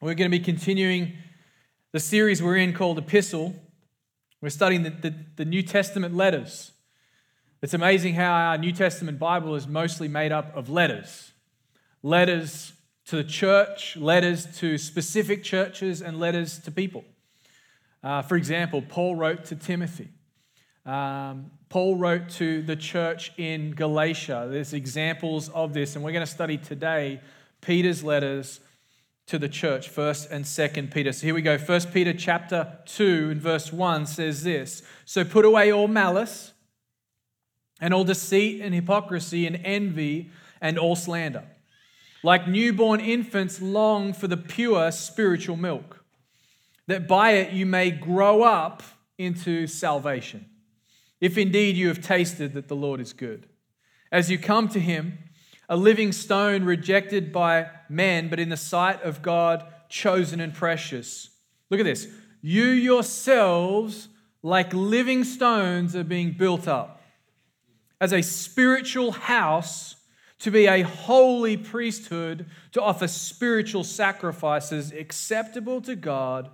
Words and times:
We're 0.00 0.14
going 0.14 0.30
to 0.30 0.38
be 0.38 0.44
continuing 0.44 1.14
the 1.90 1.98
series 1.98 2.40
we're 2.40 2.58
in 2.58 2.72
called 2.72 2.98
Epistle. 2.98 3.56
We're 4.40 4.48
studying 4.48 4.84
the, 4.84 4.90
the, 4.90 5.14
the, 5.34 5.44
New 5.44 5.60
Testament 5.60 6.14
letters. 6.14 6.70
It's 7.62 7.74
amazing 7.74 8.14
how 8.14 8.30
our 8.30 8.58
New 8.58 8.70
Testament 8.70 9.18
Bible 9.18 9.56
is 9.56 9.66
mostly 9.66 10.06
made 10.06 10.30
up 10.30 10.56
of 10.56 10.68
letters 10.68 11.32
letters 12.04 12.74
to 13.06 13.16
the 13.16 13.24
church, 13.24 13.96
letters 13.96 14.46
to 14.58 14.78
specific 14.78 15.42
churches, 15.42 16.00
and 16.00 16.20
letters 16.20 16.60
to 16.60 16.70
people. 16.70 17.04
Uh, 18.00 18.22
for 18.22 18.36
example, 18.36 18.80
Paul 18.82 19.16
wrote 19.16 19.46
to 19.46 19.56
Timothy. 19.56 20.10
Um, 20.86 21.50
Paul 21.70 21.96
wrote 21.96 22.28
to 22.36 22.62
the 22.62 22.76
church 22.76 23.32
in 23.36 23.72
Galatia. 23.72 24.46
There's 24.48 24.74
examples 24.74 25.48
of 25.48 25.74
this, 25.74 25.96
and 25.96 26.04
we're 26.04 26.12
going 26.12 26.24
to 26.24 26.30
study 26.30 26.56
today 26.56 27.20
Peter's 27.60 28.04
letters 28.04 28.60
to 29.28 29.38
the 29.38 29.48
church, 29.48 29.94
1st 29.94 30.30
and 30.30 30.44
2nd 30.44 30.90
Peter. 30.90 31.12
So 31.12 31.26
here 31.26 31.34
we 31.34 31.42
go. 31.42 31.58
1 31.58 31.80
Peter 31.92 32.14
chapter 32.14 32.78
2 32.86 33.28
and 33.30 33.40
verse 33.40 33.70
1 33.72 34.06
says 34.06 34.42
this 34.42 34.82
So 35.04 35.22
put 35.22 35.44
away 35.44 35.70
all 35.70 35.86
malice 35.86 36.52
and 37.78 37.92
all 37.92 38.04
deceit 38.04 38.62
and 38.62 38.74
hypocrisy 38.74 39.46
and 39.46 39.60
envy 39.64 40.30
and 40.60 40.78
all 40.78 40.96
slander. 40.96 41.44
Like 42.24 42.48
newborn 42.48 43.00
infants, 43.00 43.60
long 43.60 44.14
for 44.14 44.26
the 44.26 44.36
pure 44.36 44.90
spiritual 44.90 45.56
milk, 45.56 46.02
that 46.86 47.06
by 47.06 47.32
it 47.32 47.52
you 47.52 47.66
may 47.66 47.90
grow 47.90 48.42
up 48.42 48.82
into 49.18 49.66
salvation, 49.66 50.46
if 51.20 51.36
indeed 51.36 51.76
you 51.76 51.88
have 51.88 52.00
tasted 52.00 52.54
that 52.54 52.68
the 52.68 52.76
Lord 52.76 52.98
is 52.98 53.12
good. 53.12 53.46
As 54.10 54.30
you 54.30 54.38
come 54.38 54.68
to 54.68 54.80
him, 54.80 55.18
a 55.68 55.76
living 55.76 56.12
stone 56.12 56.64
rejected 56.64 57.32
by 57.32 57.70
men, 57.88 58.28
but 58.28 58.40
in 58.40 58.48
the 58.48 58.56
sight 58.56 59.02
of 59.02 59.22
God, 59.22 59.64
chosen 59.88 60.40
and 60.40 60.54
precious. 60.54 61.30
Look 61.70 61.80
at 61.80 61.84
this. 61.84 62.08
You 62.40 62.64
yourselves, 62.64 64.08
like 64.42 64.72
living 64.72 65.24
stones, 65.24 65.94
are 65.94 66.04
being 66.04 66.32
built 66.32 66.68
up 66.68 67.02
as 68.00 68.12
a 68.12 68.22
spiritual 68.22 69.12
house 69.12 69.96
to 70.40 70.50
be 70.50 70.66
a 70.66 70.82
holy 70.82 71.56
priesthood, 71.56 72.46
to 72.72 72.80
offer 72.80 73.08
spiritual 73.08 73.82
sacrifices 73.82 74.92
acceptable 74.92 75.80
to 75.80 75.96
God 75.96 76.48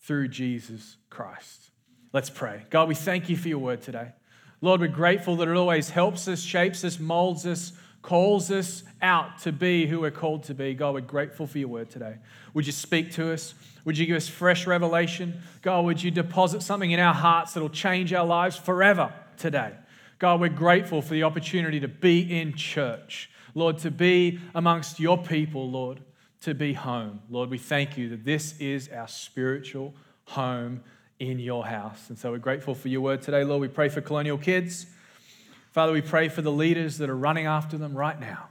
through 0.00 0.28
Jesus 0.28 0.98
Christ. 1.08 1.70
Let's 2.12 2.28
pray. 2.28 2.64
God, 2.68 2.88
we 2.88 2.94
thank 2.94 3.30
you 3.30 3.36
for 3.36 3.48
your 3.48 3.58
word 3.58 3.80
today. 3.80 4.12
Lord, 4.60 4.80
we're 4.80 4.88
grateful 4.88 5.36
that 5.36 5.48
it 5.48 5.56
always 5.56 5.90
helps 5.90 6.28
us, 6.28 6.40
shapes 6.40 6.84
us, 6.84 7.00
molds 7.00 7.46
us, 7.46 7.72
calls 8.04 8.50
us 8.50 8.82
out 9.00 9.38
to 9.38 9.50
be 9.50 9.86
who 9.86 10.00
we're 10.00 10.10
called 10.10 10.42
to 10.42 10.52
be. 10.52 10.74
God, 10.74 10.92
we're 10.92 11.00
grateful 11.00 11.46
for 11.46 11.58
your 11.58 11.68
word 11.68 11.88
today. 11.88 12.16
Would 12.52 12.66
you 12.66 12.72
speak 12.72 13.12
to 13.12 13.32
us? 13.32 13.54
Would 13.86 13.96
you 13.96 14.04
give 14.04 14.16
us 14.16 14.28
fresh 14.28 14.66
revelation? 14.66 15.40
God, 15.62 15.86
would 15.86 16.02
you 16.02 16.10
deposit 16.10 16.62
something 16.62 16.90
in 16.90 17.00
our 17.00 17.14
hearts 17.14 17.54
that'll 17.54 17.70
change 17.70 18.12
our 18.12 18.26
lives 18.26 18.56
forever 18.56 19.10
today? 19.38 19.72
God, 20.18 20.38
we're 20.38 20.50
grateful 20.50 21.00
for 21.00 21.14
the 21.14 21.22
opportunity 21.22 21.80
to 21.80 21.88
be 21.88 22.20
in 22.20 22.52
church. 22.52 23.30
Lord, 23.54 23.78
to 23.78 23.90
be 23.90 24.38
amongst 24.54 25.00
your 25.00 25.16
people, 25.16 25.70
Lord, 25.70 26.00
to 26.42 26.52
be 26.52 26.74
home. 26.74 27.22
Lord, 27.30 27.48
we 27.48 27.56
thank 27.56 27.96
you 27.96 28.10
that 28.10 28.22
this 28.22 28.54
is 28.60 28.90
our 28.90 29.08
spiritual 29.08 29.94
home 30.26 30.82
in 31.20 31.38
your 31.38 31.64
house. 31.64 32.10
And 32.10 32.18
so 32.18 32.32
we're 32.32 32.38
grateful 32.38 32.74
for 32.74 32.88
your 32.88 33.00
word 33.00 33.22
today, 33.22 33.44
Lord. 33.44 33.62
We 33.62 33.68
pray 33.68 33.88
for 33.88 34.02
colonial 34.02 34.36
kids. 34.36 34.88
Father, 35.74 35.92
we 35.92 36.02
pray 36.02 36.28
for 36.28 36.40
the 36.40 36.52
leaders 36.52 36.98
that 36.98 37.10
are 37.10 37.16
running 37.16 37.46
after 37.46 37.76
them 37.76 37.98
right 37.98 38.20
now. 38.20 38.46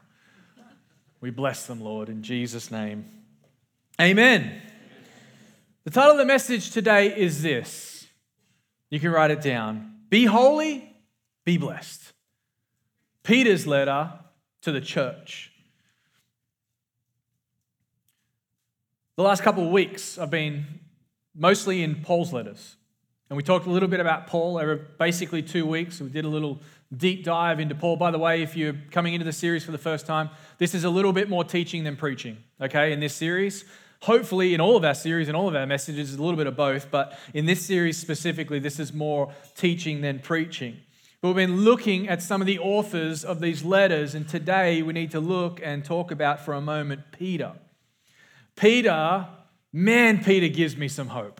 We 1.22 1.30
bless 1.30 1.66
them, 1.68 1.80
Lord, 1.80 2.10
in 2.10 2.22
Jesus' 2.22 2.70
name. 2.70 3.06
Amen. 4.02 4.62
The 5.86 5.92
title 5.92 6.12
of 6.12 6.18
the 6.18 6.26
message 6.26 6.72
today 6.72 7.18
is 7.18 7.42
this. 7.42 8.08
You 8.90 9.00
can 9.00 9.10
write 9.10 9.32
it 9.32 9.40
down 9.42 10.00
Be 10.10 10.26
holy, 10.26 10.94
be 11.46 11.58
blessed. 11.58 12.12
Peter's 13.24 13.66
letter 13.66 14.12
to 14.64 14.74
the 14.74 14.82
church. 14.82 15.50
The 19.16 19.24
last 19.24 19.44
couple 19.44 19.66
of 19.66 19.72
weeks, 19.72 20.18
I've 20.18 20.30
been 20.30 20.66
mostly 21.34 21.84
in 21.84 22.02
Paul's 22.02 22.34
letters. 22.34 22.76
And 23.30 23.38
we 23.38 23.44
talked 23.44 23.66
a 23.66 23.72
little 23.72 23.88
bit 23.88 24.02
about 24.02 24.28
Paul 24.28 24.58
over 24.58 24.76
basically 24.76 25.42
two 25.42 25.66
weeks. 25.66 26.02
We 26.02 26.10
did 26.10 26.26
a 26.26 26.28
little 26.28 26.60
deep 26.98 27.24
dive 27.24 27.60
into 27.60 27.76
Paul. 27.76 27.96
By 27.96 28.12
the 28.12 28.20
way, 28.20 28.42
if 28.42 28.56
you're 28.56 28.76
coming 28.92 29.14
into 29.14 29.26
the 29.26 29.34
series 29.34 29.64
for 29.64 29.72
the 29.72 29.78
first 29.78 30.06
time, 30.06 30.30
this 30.58 30.76
is 30.76 30.84
a 30.84 30.90
little 30.90 31.14
bit 31.14 31.30
more 31.30 31.44
teaching 31.44 31.84
than 31.84 31.96
preaching, 31.96 32.38
okay, 32.62 32.92
in 32.92 33.00
this 33.00 33.16
series. 33.16 33.66
Hopefully, 34.02 34.54
in 34.54 34.60
all 34.60 34.76
of 34.76 34.84
our 34.84 34.94
series 34.94 35.30
and 35.30 35.38
all 35.38 35.48
of 35.48 35.56
our 35.56 35.66
messages, 35.66 36.14
a 36.14 36.22
little 36.22 36.38
bit 36.38 36.48
of 36.48 36.58
both, 36.58 36.92
but 36.92 37.18
in 37.34 37.46
this 37.46 37.66
series 37.66 37.98
specifically, 37.98 38.60
this 38.60 38.80
is 38.80 38.94
more 38.94 39.32
teaching 39.56 40.02
than 40.02 40.20
preaching. 40.20 40.78
But 41.22 41.30
we've 41.30 41.48
been 41.48 41.62
looking 41.62 42.10
at 42.10 42.22
some 42.22 42.42
of 42.42 42.48
the 42.48 42.60
authors 42.60 43.24
of 43.24 43.40
these 43.40 43.64
letters, 43.64 44.14
and 44.14 44.28
today 44.28 44.82
we 44.82 44.92
need 44.92 45.12
to 45.12 45.22
look 45.22 45.62
and 45.64 45.86
talk 45.86 46.12
about 46.12 46.44
for 46.44 46.54
a 46.54 46.60
moment 46.60 47.14
Peter. 47.18 47.54
Peter, 48.58 49.26
man, 49.72 50.22
Peter 50.22 50.50
gives 50.50 50.76
me 50.76 50.90
some 50.90 51.08
hope. 51.08 51.40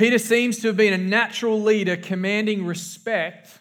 Peter 0.00 0.18
seems 0.18 0.56
to 0.56 0.68
have 0.68 0.78
been 0.78 0.94
a 0.94 0.96
natural 0.96 1.60
leader 1.60 1.94
commanding 1.94 2.64
respect 2.64 3.58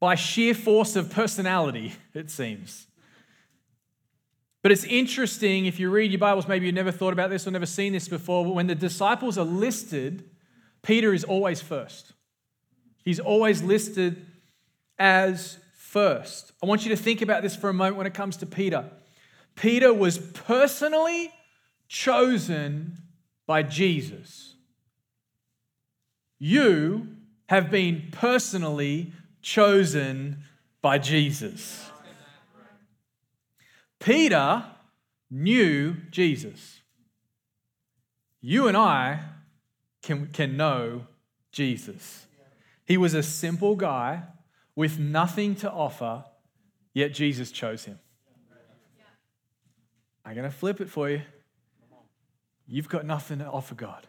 by 0.00 0.14
sheer 0.14 0.54
force 0.54 0.96
of 0.96 1.10
personality, 1.10 1.92
it 2.14 2.30
seems. 2.30 2.86
But 4.62 4.72
it's 4.72 4.84
interesting 4.84 5.66
if 5.66 5.78
you 5.78 5.90
read 5.90 6.10
your 6.10 6.20
Bibles, 6.20 6.48
maybe 6.48 6.64
you've 6.64 6.74
never 6.74 6.90
thought 6.90 7.12
about 7.12 7.28
this 7.28 7.46
or 7.46 7.50
never 7.50 7.66
seen 7.66 7.92
this 7.92 8.08
before, 8.08 8.46
but 8.46 8.54
when 8.54 8.66
the 8.66 8.74
disciples 8.74 9.36
are 9.36 9.44
listed, 9.44 10.24
Peter 10.80 11.12
is 11.12 11.22
always 11.22 11.60
first. 11.60 12.14
He's 13.04 13.20
always 13.20 13.62
listed 13.62 14.24
as 14.98 15.58
first. 15.76 16.52
I 16.62 16.66
want 16.66 16.86
you 16.86 16.96
to 16.96 16.96
think 16.96 17.20
about 17.20 17.42
this 17.42 17.54
for 17.54 17.68
a 17.68 17.74
moment 17.74 17.96
when 17.96 18.06
it 18.06 18.14
comes 18.14 18.38
to 18.38 18.46
Peter. 18.46 18.88
Peter 19.54 19.92
was 19.92 20.16
personally 20.16 21.30
chosen 21.88 22.96
by 23.46 23.62
Jesus. 23.62 24.47
You 26.38 27.08
have 27.46 27.70
been 27.70 28.08
personally 28.12 29.12
chosen 29.42 30.44
by 30.80 30.98
Jesus. 30.98 31.90
Peter 33.98 34.64
knew 35.30 35.96
Jesus. 36.10 36.80
You 38.40 38.68
and 38.68 38.76
I 38.76 39.20
can, 40.02 40.28
can 40.28 40.56
know 40.56 41.06
Jesus. 41.52 42.26
He 42.84 42.96
was 42.96 43.14
a 43.14 43.22
simple 43.22 43.76
guy 43.76 44.22
with 44.76 44.98
nothing 44.98 45.54
to 45.56 45.70
offer, 45.70 46.24
yet 46.94 47.12
Jesus 47.12 47.50
chose 47.50 47.84
him. 47.84 47.98
I'm 50.24 50.34
going 50.34 50.48
to 50.48 50.54
flip 50.54 50.80
it 50.80 50.88
for 50.88 51.10
you. 51.10 51.22
You've 52.66 52.88
got 52.88 53.06
nothing 53.06 53.38
to 53.38 53.46
offer 53.46 53.74
God. 53.74 54.07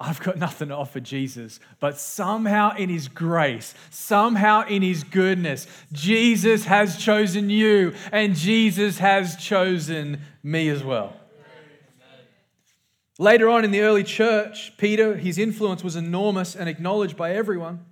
I've 0.00 0.20
got 0.20 0.38
nothing 0.38 0.68
to 0.68 0.76
offer 0.76 1.00
Jesus, 1.00 1.58
but 1.80 1.98
somehow 1.98 2.76
in 2.76 2.88
His 2.88 3.08
grace, 3.08 3.74
somehow 3.90 4.66
in 4.66 4.82
His 4.82 5.02
goodness, 5.02 5.66
Jesus 5.92 6.66
has 6.66 6.96
chosen 6.96 7.50
you 7.50 7.94
and 8.12 8.36
Jesus 8.36 8.98
has 8.98 9.36
chosen 9.36 10.20
me 10.42 10.68
as 10.68 10.84
well. 10.84 11.16
Later 13.18 13.48
on 13.48 13.64
in 13.64 13.72
the 13.72 13.80
early 13.80 14.04
church, 14.04 14.76
Peter, 14.76 15.16
his 15.16 15.38
influence 15.38 15.82
was 15.82 15.96
enormous 15.96 16.54
and 16.54 16.68
acknowledged 16.68 17.16
by 17.16 17.32
everyone. 17.32 17.84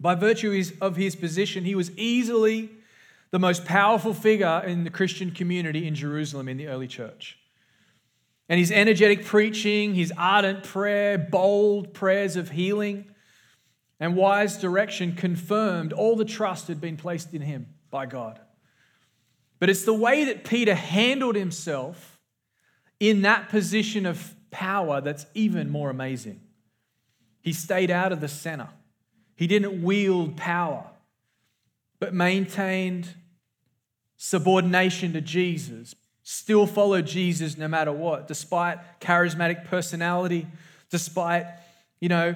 By 0.00 0.16
virtue 0.16 0.64
of 0.80 0.96
his 0.96 1.14
position, 1.14 1.64
he 1.64 1.76
was 1.76 1.96
easily 1.96 2.70
the 3.30 3.38
most 3.38 3.64
powerful 3.64 4.12
figure 4.12 4.62
in 4.66 4.82
the 4.82 4.90
Christian 4.90 5.30
community 5.30 5.86
in 5.86 5.94
Jerusalem 5.94 6.48
in 6.48 6.56
the 6.56 6.66
early 6.66 6.88
church. 6.88 7.38
And 8.48 8.60
his 8.60 8.70
energetic 8.70 9.24
preaching, 9.24 9.94
his 9.94 10.12
ardent 10.16 10.62
prayer, 10.62 11.18
bold 11.18 11.94
prayers 11.94 12.36
of 12.36 12.50
healing, 12.50 13.06
and 13.98 14.14
wise 14.14 14.58
direction 14.58 15.14
confirmed 15.14 15.92
all 15.92 16.16
the 16.16 16.24
trust 16.24 16.68
had 16.68 16.80
been 16.80 16.96
placed 16.96 17.34
in 17.34 17.42
him 17.42 17.66
by 17.90 18.06
God. 18.06 18.38
But 19.58 19.70
it's 19.70 19.84
the 19.84 19.94
way 19.94 20.24
that 20.26 20.44
Peter 20.44 20.74
handled 20.74 21.34
himself 21.34 22.20
in 23.00 23.22
that 23.22 23.48
position 23.48 24.06
of 24.06 24.34
power 24.50 25.00
that's 25.00 25.26
even 25.34 25.70
more 25.70 25.90
amazing. 25.90 26.40
He 27.40 27.52
stayed 27.52 27.90
out 27.90 28.12
of 28.12 28.20
the 28.20 28.28
center, 28.28 28.68
he 29.34 29.46
didn't 29.46 29.82
wield 29.82 30.36
power, 30.36 30.86
but 31.98 32.14
maintained 32.14 33.14
subordination 34.16 35.12
to 35.12 35.20
Jesus, 35.20 35.94
still 36.28 36.66
follow 36.66 37.00
Jesus 37.00 37.56
no 37.56 37.68
matter 37.68 37.92
what, 37.92 38.26
despite 38.26 38.78
charismatic 39.00 39.64
personality, 39.66 40.44
despite, 40.90 41.46
you 42.00 42.08
know, 42.08 42.34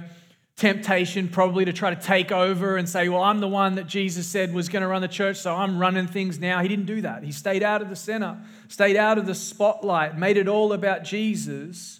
temptation 0.54 1.28
probably 1.28 1.64
to 1.64 1.72
try 1.72 1.92
to 1.92 2.00
take 2.00 2.30
over 2.30 2.76
and 2.76 2.88
say, 2.88 3.08
Well, 3.08 3.20
I'm 3.20 3.40
the 3.40 3.48
one 3.48 3.74
that 3.74 3.88
Jesus 3.88 4.28
said 4.28 4.54
was 4.54 4.68
going 4.68 4.82
to 4.82 4.86
run 4.86 5.02
the 5.02 5.08
church, 5.08 5.38
so 5.38 5.56
I'm 5.56 5.76
running 5.76 6.06
things 6.06 6.38
now. 6.38 6.62
He 6.62 6.68
didn't 6.68 6.86
do 6.86 7.00
that. 7.00 7.24
He 7.24 7.32
stayed 7.32 7.64
out 7.64 7.82
of 7.82 7.88
the 7.88 7.96
center, 7.96 8.40
stayed 8.68 8.94
out 8.94 9.18
of 9.18 9.26
the 9.26 9.34
spotlight, 9.34 10.16
made 10.16 10.36
it 10.36 10.46
all 10.46 10.72
about 10.72 11.02
Jesus. 11.02 11.98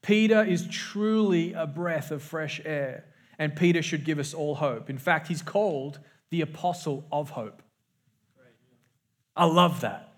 Peter 0.00 0.44
is 0.44 0.68
truly 0.68 1.54
a 1.54 1.66
breath 1.66 2.12
of 2.12 2.22
fresh 2.22 2.60
air, 2.64 3.04
and 3.36 3.56
Peter 3.56 3.82
should 3.82 4.04
give 4.04 4.20
us 4.20 4.32
all 4.32 4.54
hope. 4.54 4.88
In 4.88 4.98
fact, 4.98 5.26
he's 5.26 5.42
called 5.42 5.98
the 6.30 6.42
apostle 6.42 7.04
of 7.10 7.30
hope. 7.30 7.64
I 9.34 9.46
love 9.46 9.80
that 9.80 10.11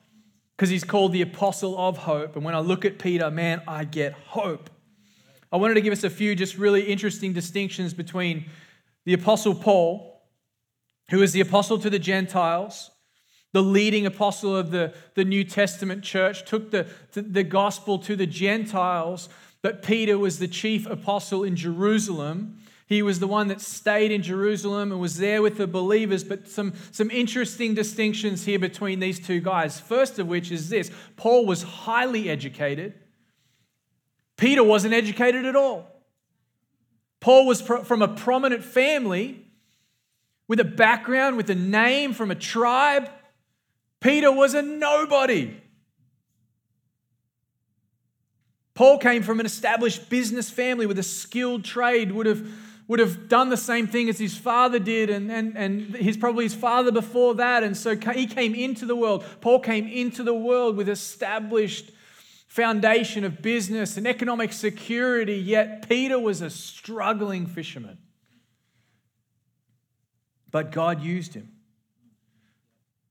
because 0.56 0.70
he's 0.70 0.84
called 0.84 1.12
the 1.12 1.22
apostle 1.22 1.76
of 1.78 1.98
hope. 1.98 2.36
And 2.36 2.44
when 2.44 2.54
I 2.54 2.60
look 2.60 2.84
at 2.84 2.98
Peter, 2.98 3.30
man, 3.30 3.62
I 3.66 3.84
get 3.84 4.12
hope. 4.12 4.70
I 5.52 5.56
wanted 5.56 5.74
to 5.74 5.80
give 5.80 5.92
us 5.92 6.04
a 6.04 6.10
few 6.10 6.34
just 6.34 6.56
really 6.56 6.82
interesting 6.82 7.32
distinctions 7.32 7.94
between 7.94 8.46
the 9.04 9.14
Apostle 9.14 9.54
Paul, 9.54 10.22
who 11.10 11.22
is 11.22 11.32
the 11.32 11.40
apostle 11.40 11.78
to 11.78 11.90
the 11.90 11.98
Gentiles, 11.98 12.90
the 13.52 13.62
leading 13.62 14.06
apostle 14.06 14.56
of 14.56 14.70
the, 14.70 14.94
the 15.14 15.24
New 15.24 15.44
Testament 15.44 16.02
church, 16.02 16.44
took 16.44 16.70
the, 16.70 16.88
the, 17.12 17.22
the 17.22 17.44
gospel 17.44 17.98
to 18.00 18.16
the 18.16 18.26
Gentiles, 18.26 19.28
but 19.62 19.82
Peter 19.82 20.18
was 20.18 20.38
the 20.38 20.48
chief 20.48 20.86
apostle 20.86 21.44
in 21.44 21.54
Jerusalem. 21.54 22.58
He 22.86 23.02
was 23.02 23.18
the 23.18 23.26
one 23.26 23.48
that 23.48 23.60
stayed 23.60 24.10
in 24.12 24.22
Jerusalem 24.22 24.92
and 24.92 25.00
was 25.00 25.16
there 25.16 25.40
with 25.40 25.56
the 25.56 25.66
believers. 25.66 26.22
But 26.22 26.48
some, 26.48 26.74
some 26.90 27.10
interesting 27.10 27.74
distinctions 27.74 28.44
here 28.44 28.58
between 28.58 29.00
these 29.00 29.18
two 29.18 29.40
guys. 29.40 29.80
First 29.80 30.18
of 30.18 30.26
which 30.26 30.52
is 30.52 30.68
this 30.68 30.90
Paul 31.16 31.46
was 31.46 31.62
highly 31.62 32.28
educated, 32.28 32.94
Peter 34.36 34.62
wasn't 34.62 34.94
educated 34.94 35.44
at 35.46 35.56
all. 35.56 35.90
Paul 37.20 37.46
was 37.46 37.62
from 37.62 38.02
a 38.02 38.08
prominent 38.08 38.62
family 38.62 39.46
with 40.46 40.60
a 40.60 40.64
background, 40.64 41.38
with 41.38 41.48
a 41.48 41.54
name 41.54 42.12
from 42.12 42.30
a 42.30 42.34
tribe. 42.34 43.08
Peter 44.00 44.30
was 44.30 44.52
a 44.52 44.60
nobody. 44.60 45.56
Paul 48.74 48.98
came 48.98 49.22
from 49.22 49.40
an 49.40 49.46
established 49.46 50.10
business 50.10 50.50
family 50.50 50.84
with 50.84 50.98
a 50.98 51.02
skilled 51.02 51.64
trade, 51.64 52.12
would 52.12 52.26
have, 52.26 52.46
would 52.86 52.98
have 52.98 53.28
done 53.28 53.48
the 53.48 53.56
same 53.56 53.86
thing 53.86 54.08
as 54.08 54.18
his 54.18 54.36
father 54.36 54.78
did, 54.78 55.08
and, 55.08 55.30
and, 55.32 55.56
and 55.56 55.96
his, 55.96 56.16
probably 56.16 56.44
his 56.44 56.54
father 56.54 56.92
before 56.92 57.36
that. 57.36 57.62
And 57.62 57.76
so 57.76 57.96
he 57.96 58.26
came 58.26 58.54
into 58.54 58.84
the 58.84 58.96
world. 58.96 59.24
Paul 59.40 59.60
came 59.60 59.86
into 59.86 60.22
the 60.22 60.34
world 60.34 60.76
with 60.76 60.88
established 60.88 61.90
foundation 62.46 63.24
of 63.24 63.40
business 63.42 63.96
and 63.96 64.06
economic 64.06 64.52
security, 64.52 65.36
yet 65.36 65.88
Peter 65.88 66.18
was 66.18 66.40
a 66.40 66.50
struggling 66.50 67.46
fisherman. 67.46 67.98
But 70.50 70.70
God 70.70 71.02
used 71.02 71.34
him. 71.34 71.50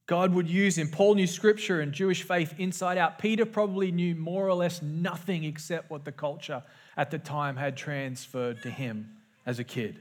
God 0.05 0.33
would 0.33 0.49
use 0.49 0.77
him. 0.77 0.89
Paul 0.89 1.15
knew 1.15 1.27
scripture 1.27 1.81
and 1.81 1.93
Jewish 1.93 2.23
faith 2.23 2.53
inside 2.57 2.97
out. 2.97 3.19
Peter 3.19 3.45
probably 3.45 3.91
knew 3.91 4.15
more 4.15 4.47
or 4.47 4.53
less 4.53 4.81
nothing 4.81 5.43
except 5.43 5.89
what 5.89 6.05
the 6.05 6.11
culture 6.11 6.61
at 6.95 7.09
the 7.09 7.17
time 7.17 7.57
had 7.57 7.75
transferred 7.75 8.61
to 8.61 8.69
him 8.69 9.17
as 9.45 9.59
a 9.59 9.63
kid. 9.63 9.99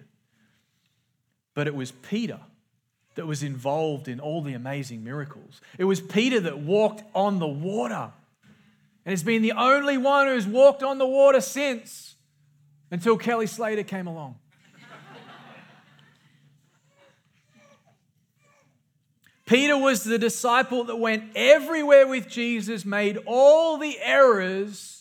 But 1.54 1.66
it 1.66 1.74
was 1.74 1.92
Peter 1.92 2.40
that 3.14 3.26
was 3.26 3.42
involved 3.42 4.08
in 4.08 4.20
all 4.20 4.42
the 4.42 4.54
amazing 4.54 5.04
miracles. 5.04 5.60
It 5.78 5.84
was 5.84 6.00
Peter 6.00 6.40
that 6.40 6.60
walked 6.60 7.02
on 7.14 7.38
the 7.38 7.46
water. 7.46 8.10
And 9.04 9.12
has 9.12 9.22
been 9.22 9.42
the 9.42 9.52
only 9.52 9.98
one 9.98 10.28
who's 10.28 10.46
walked 10.46 10.82
on 10.82 10.98
the 10.98 11.06
water 11.06 11.40
since 11.40 12.14
until 12.90 13.18
Kelly 13.18 13.46
Slater 13.46 13.82
came 13.82 14.06
along. 14.06 14.36
Peter 19.46 19.76
was 19.76 20.04
the 20.04 20.18
disciple 20.18 20.84
that 20.84 20.96
went 20.96 21.24
everywhere 21.34 22.06
with 22.06 22.28
Jesus, 22.28 22.84
made 22.84 23.18
all 23.26 23.76
the 23.76 23.98
errors, 24.00 24.91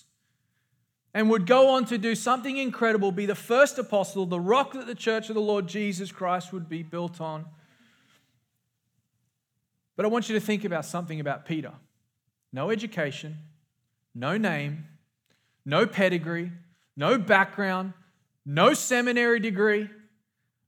and 1.13 1.29
would 1.29 1.45
go 1.45 1.69
on 1.69 1.85
to 1.85 1.97
do 1.97 2.15
something 2.15 2.57
incredible, 2.57 3.11
be 3.11 3.25
the 3.25 3.35
first 3.35 3.77
apostle, 3.77 4.25
the 4.25 4.39
rock 4.39 4.73
that 4.73 4.87
the 4.87 4.95
church 4.95 5.29
of 5.29 5.35
the 5.35 5.41
Lord 5.41 5.67
Jesus 5.67 6.11
Christ 6.11 6.53
would 6.53 6.69
be 6.69 6.83
built 6.83 7.19
on. 7.19 7.45
But 9.95 10.05
I 10.05 10.09
want 10.09 10.29
you 10.29 10.35
to 10.35 10.45
think 10.45 10.63
about 10.63 10.85
something 10.85 11.19
about 11.19 11.45
Peter 11.45 11.73
no 12.53 12.69
education, 12.69 13.37
no 14.13 14.37
name, 14.37 14.85
no 15.65 15.85
pedigree, 15.85 16.51
no 16.97 17.17
background, 17.17 17.93
no 18.45 18.73
seminary 18.73 19.39
degree. 19.39 19.89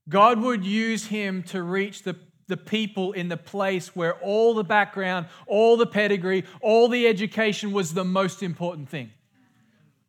God 0.08 0.40
would 0.40 0.66
use 0.66 1.08
him 1.08 1.44
to 1.44 1.62
reach 1.62 2.04
the, 2.04 2.16
the 2.48 2.58
people 2.58 3.14
in 3.14 3.30
the 3.30 3.38
place 3.38 3.96
where 3.96 4.14
all 4.16 4.54
the 4.54 4.64
background, 4.64 5.28
all 5.48 5.78
the 5.78 5.86
pedigree, 5.86 6.44
all 6.62 6.88
the 6.88 7.08
education 7.08 7.72
was 7.72 7.94
the 7.94 8.06
most 8.06 8.44
important 8.44 8.90
thing. 8.90 9.12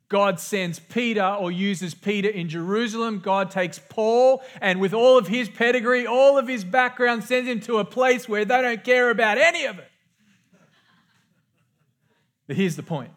God 0.07 0.39
sends 0.39 0.79
Peter 0.79 1.25
or 1.25 1.51
uses 1.51 1.95
Peter 1.95 2.29
in 2.29 2.47
Jerusalem. 2.47 3.19
God 3.19 3.49
takes 3.49 3.79
Paul 3.79 4.43
and, 4.61 4.79
with 4.79 4.93
all 4.93 5.17
of 5.17 5.27
his 5.27 5.49
pedigree, 5.49 6.05
all 6.05 6.37
of 6.37 6.47
his 6.47 6.63
background, 6.63 7.23
sends 7.23 7.49
him 7.49 7.59
to 7.61 7.79
a 7.79 7.85
place 7.85 8.29
where 8.29 8.45
they 8.45 8.61
don't 8.61 8.83
care 8.83 9.09
about 9.09 9.37
any 9.37 9.65
of 9.65 9.79
it. 9.79 9.89
But 12.47 12.55
here's 12.55 12.75
the 12.75 12.83
point 12.83 13.11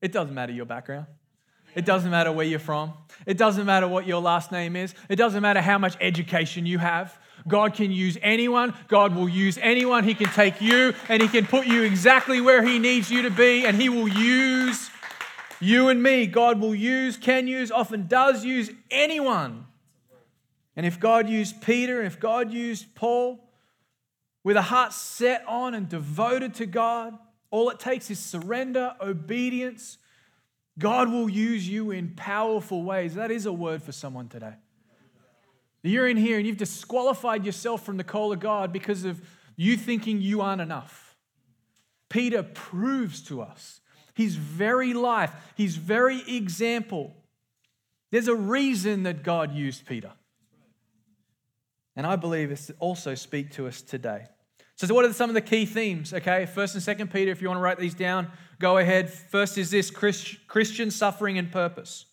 it 0.00 0.12
doesn't 0.12 0.34
matter 0.34 0.52
your 0.52 0.66
background. 0.66 1.06
It 1.74 1.84
doesn't 1.84 2.10
matter 2.10 2.32
where 2.32 2.46
you're 2.46 2.58
from. 2.58 2.94
It 3.26 3.38
doesn't 3.38 3.64
matter 3.64 3.86
what 3.86 4.06
your 4.06 4.20
last 4.20 4.50
name 4.50 4.74
is. 4.74 4.94
It 5.08 5.16
doesn't 5.16 5.40
matter 5.40 5.60
how 5.60 5.78
much 5.78 5.96
education 6.00 6.66
you 6.66 6.78
have. 6.78 7.16
God 7.46 7.74
can 7.74 7.92
use 7.92 8.18
anyone. 8.22 8.74
God 8.88 9.14
will 9.14 9.28
use 9.28 9.58
anyone. 9.62 10.04
He 10.04 10.14
can 10.14 10.28
take 10.28 10.60
you 10.60 10.94
and 11.08 11.22
He 11.22 11.28
can 11.28 11.46
put 11.46 11.66
you 11.66 11.82
exactly 11.82 12.40
where 12.40 12.62
He 12.62 12.78
needs 12.78 13.10
you 13.10 13.22
to 13.22 13.30
be, 13.30 13.66
and 13.66 13.80
He 13.80 13.88
will 13.88 14.08
use 14.08 14.89
you 15.60 15.88
and 15.88 16.02
me. 16.02 16.26
God 16.26 16.60
will 16.60 16.74
use, 16.74 17.16
can 17.16 17.46
use, 17.46 17.70
often 17.70 18.06
does 18.06 18.44
use 18.44 18.70
anyone. 18.90 19.66
And 20.76 20.86
if 20.86 20.98
God 20.98 21.28
used 21.28 21.60
Peter, 21.60 22.02
if 22.02 22.18
God 22.18 22.52
used 22.52 22.94
Paul 22.94 23.48
with 24.42 24.56
a 24.56 24.62
heart 24.62 24.92
set 24.92 25.44
on 25.46 25.74
and 25.74 25.88
devoted 25.88 26.54
to 26.54 26.66
God, 26.66 27.18
all 27.50 27.68
it 27.70 27.78
takes 27.78 28.10
is 28.10 28.18
surrender, 28.18 28.94
obedience. 29.00 29.98
God 30.78 31.10
will 31.10 31.28
use 31.28 31.68
you 31.68 31.90
in 31.90 32.14
powerful 32.14 32.82
ways. 32.82 33.14
That 33.14 33.30
is 33.30 33.44
a 33.46 33.52
word 33.52 33.82
for 33.82 33.92
someone 33.92 34.28
today. 34.28 34.54
You're 35.82 36.08
in 36.08 36.16
here 36.16 36.38
and 36.38 36.46
you've 36.46 36.56
disqualified 36.56 37.44
yourself 37.44 37.84
from 37.84 37.96
the 37.96 38.04
call 38.04 38.32
of 38.32 38.40
God 38.40 38.72
because 38.72 39.04
of 39.04 39.20
you 39.56 39.76
thinking 39.76 40.20
you 40.20 40.40
aren't 40.40 40.60
enough. 40.60 41.16
Peter 42.08 42.42
proves 42.42 43.22
to 43.22 43.40
us 43.40 43.79
his 44.20 44.36
very 44.36 44.92
life, 44.92 45.32
his 45.56 45.76
very 45.76 46.22
example. 46.28 47.14
There's 48.10 48.28
a 48.28 48.34
reason 48.34 49.04
that 49.04 49.22
God 49.22 49.54
used 49.54 49.86
Peter. 49.86 50.12
And 51.96 52.06
I 52.06 52.16
believe 52.16 52.50
it's 52.50 52.70
also 52.80 53.14
speak 53.14 53.50
to 53.52 53.66
us 53.66 53.80
today. 53.80 54.26
So, 54.76 54.94
what 54.94 55.06
are 55.06 55.12
some 55.14 55.30
of 55.30 55.34
the 55.34 55.40
key 55.40 55.64
themes? 55.64 56.12
Okay, 56.12 56.44
first 56.44 56.74
and 56.74 56.82
second 56.82 57.10
Peter, 57.10 57.30
if 57.30 57.40
you 57.40 57.48
want 57.48 57.58
to 57.58 57.62
write 57.62 57.78
these 57.78 57.94
down, 57.94 58.30
go 58.58 58.76
ahead. 58.76 59.10
First 59.10 59.56
is 59.56 59.70
this 59.70 59.90
Christian 59.90 60.90
suffering 60.90 61.38
and 61.38 61.50
purpose. 61.50 62.04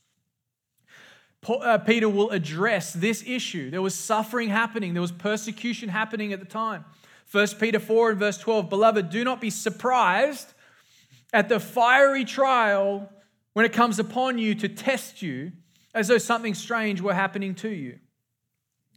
Uh, 1.46 1.78
Peter 1.78 2.08
will 2.08 2.30
address 2.30 2.94
this 2.94 3.22
issue. 3.28 3.70
There 3.70 3.82
was 3.82 3.96
suffering 3.96 4.48
happening, 4.48 4.94
there 4.94 5.02
was 5.02 5.12
persecution 5.12 5.90
happening 5.90 6.32
at 6.32 6.40
the 6.40 6.46
time. 6.46 6.86
1 7.34 7.48
Peter 7.60 7.80
4 7.80 8.12
and 8.12 8.20
verse 8.20 8.38
12 8.38 8.70
Beloved, 8.70 9.10
do 9.10 9.26
not 9.26 9.42
be 9.42 9.50
surprised 9.50 10.54
at 11.34 11.50
the 11.50 11.60
fiery 11.60 12.25
trial 12.25 13.10
when 13.53 13.65
it 13.65 13.74
comes 13.74 14.00
upon 14.00 14.38
you 14.38 14.55
to 14.55 14.69
test 14.69 15.22
you 15.22 15.51
as 15.93 16.07
though 16.07 16.17
something 16.17 16.53
strange 16.53 17.01
were 17.01 17.13
happening 17.13 17.55
to 17.55 17.69
you. 17.69 18.00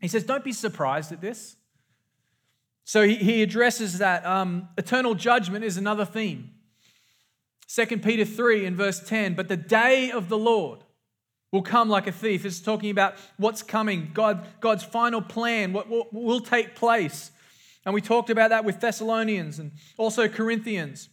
He 0.01 0.09
says, 0.09 0.25
Don't 0.25 0.45
be 0.45 0.53
surprised 0.53 1.13
at 1.13 1.21
this. 1.21 1.57
So 2.85 3.07
he, 3.07 3.17
he 3.17 3.43
addresses 3.43 3.99
that. 3.99 4.25
Um, 4.27 4.69
eternal 4.77 5.15
judgment 5.15 5.65
is 5.65 5.77
another 5.77 6.05
theme. 6.05 6.51
2 7.75 7.99
Peter 7.99 8.25
3 8.25 8.67
in 8.67 8.77
verse 8.77 9.01
10 9.01 9.35
But 9.35 9.49
the 9.49 9.57
day 9.57 10.11
of 10.11 10.29
the 10.29 10.39
Lord 10.39 10.85
will 11.53 11.63
come 11.63 11.89
like 11.89 12.07
a 12.07 12.13
thief. 12.13 12.45
It's 12.45 12.61
talking 12.61 12.91
about 12.91 13.15
what's 13.37 13.63
coming, 13.63 14.11
God, 14.13 14.47
God's 14.61 14.85
final 14.85 15.23
plan, 15.23 15.73
what 15.73 15.89
will, 15.89 16.09
will 16.13 16.41
take 16.41 16.75
place. 16.75 17.31
And 17.85 17.95
we 17.95 18.01
talked 18.01 18.31
about 18.31 18.51
that 18.51 18.65
with 18.65 18.81
Thessalonians 18.81 19.59
and 19.59 19.73
also 19.97 20.29
Corinthians. 20.29 21.09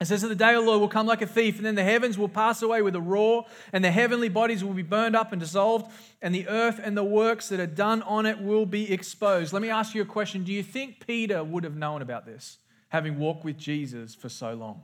It 0.00 0.06
says 0.06 0.22
that 0.22 0.28
the 0.28 0.34
day 0.34 0.54
of 0.54 0.64
the 0.64 0.70
Lord 0.70 0.80
will 0.80 0.88
come 0.88 1.06
like 1.06 1.20
a 1.20 1.26
thief, 1.26 1.58
and 1.58 1.66
then 1.66 1.74
the 1.74 1.84
heavens 1.84 2.16
will 2.16 2.28
pass 2.28 2.62
away 2.62 2.80
with 2.80 2.96
a 2.96 3.00
roar, 3.00 3.44
and 3.70 3.84
the 3.84 3.90
heavenly 3.90 4.30
bodies 4.30 4.64
will 4.64 4.72
be 4.72 4.82
burned 4.82 5.14
up 5.14 5.30
and 5.30 5.40
dissolved, 5.40 5.92
and 6.22 6.34
the 6.34 6.48
earth 6.48 6.80
and 6.82 6.96
the 6.96 7.04
works 7.04 7.50
that 7.50 7.60
are 7.60 7.66
done 7.66 8.00
on 8.02 8.24
it 8.24 8.40
will 8.40 8.64
be 8.64 8.90
exposed. 8.90 9.52
Let 9.52 9.60
me 9.60 9.68
ask 9.68 9.94
you 9.94 10.00
a 10.00 10.06
question. 10.06 10.42
Do 10.42 10.52
you 10.52 10.62
think 10.62 11.06
Peter 11.06 11.44
would 11.44 11.64
have 11.64 11.76
known 11.76 12.00
about 12.00 12.24
this, 12.24 12.56
having 12.88 13.18
walked 13.18 13.44
with 13.44 13.58
Jesus 13.58 14.14
for 14.14 14.30
so 14.30 14.54
long? 14.54 14.82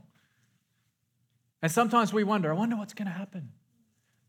And 1.62 1.72
sometimes 1.72 2.12
we 2.12 2.22
wonder, 2.22 2.50
I 2.50 2.54
wonder 2.54 2.76
what's 2.76 2.92
going 2.92 3.06
to 3.06 3.12
happen. 3.12 3.52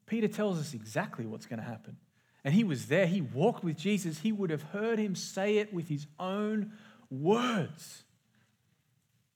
Peter 0.05 0.29
tells 0.29 0.57
us 0.57 0.73
exactly 0.73 1.25
what's 1.25 1.45
going 1.47 1.59
to 1.59 1.65
happen. 1.65 1.97
And 2.45 2.53
he 2.53 2.63
was 2.63 2.85
there, 2.85 3.07
he 3.07 3.19
walked 3.19 3.61
with 3.61 3.75
Jesus, 3.75 4.19
he 4.19 4.31
would 4.31 4.51
have 4.51 4.61
heard 4.61 4.99
him 4.99 5.15
say 5.15 5.57
it 5.57 5.73
with 5.73 5.89
his 5.89 6.07
own 6.17 6.71
words. 7.09 8.03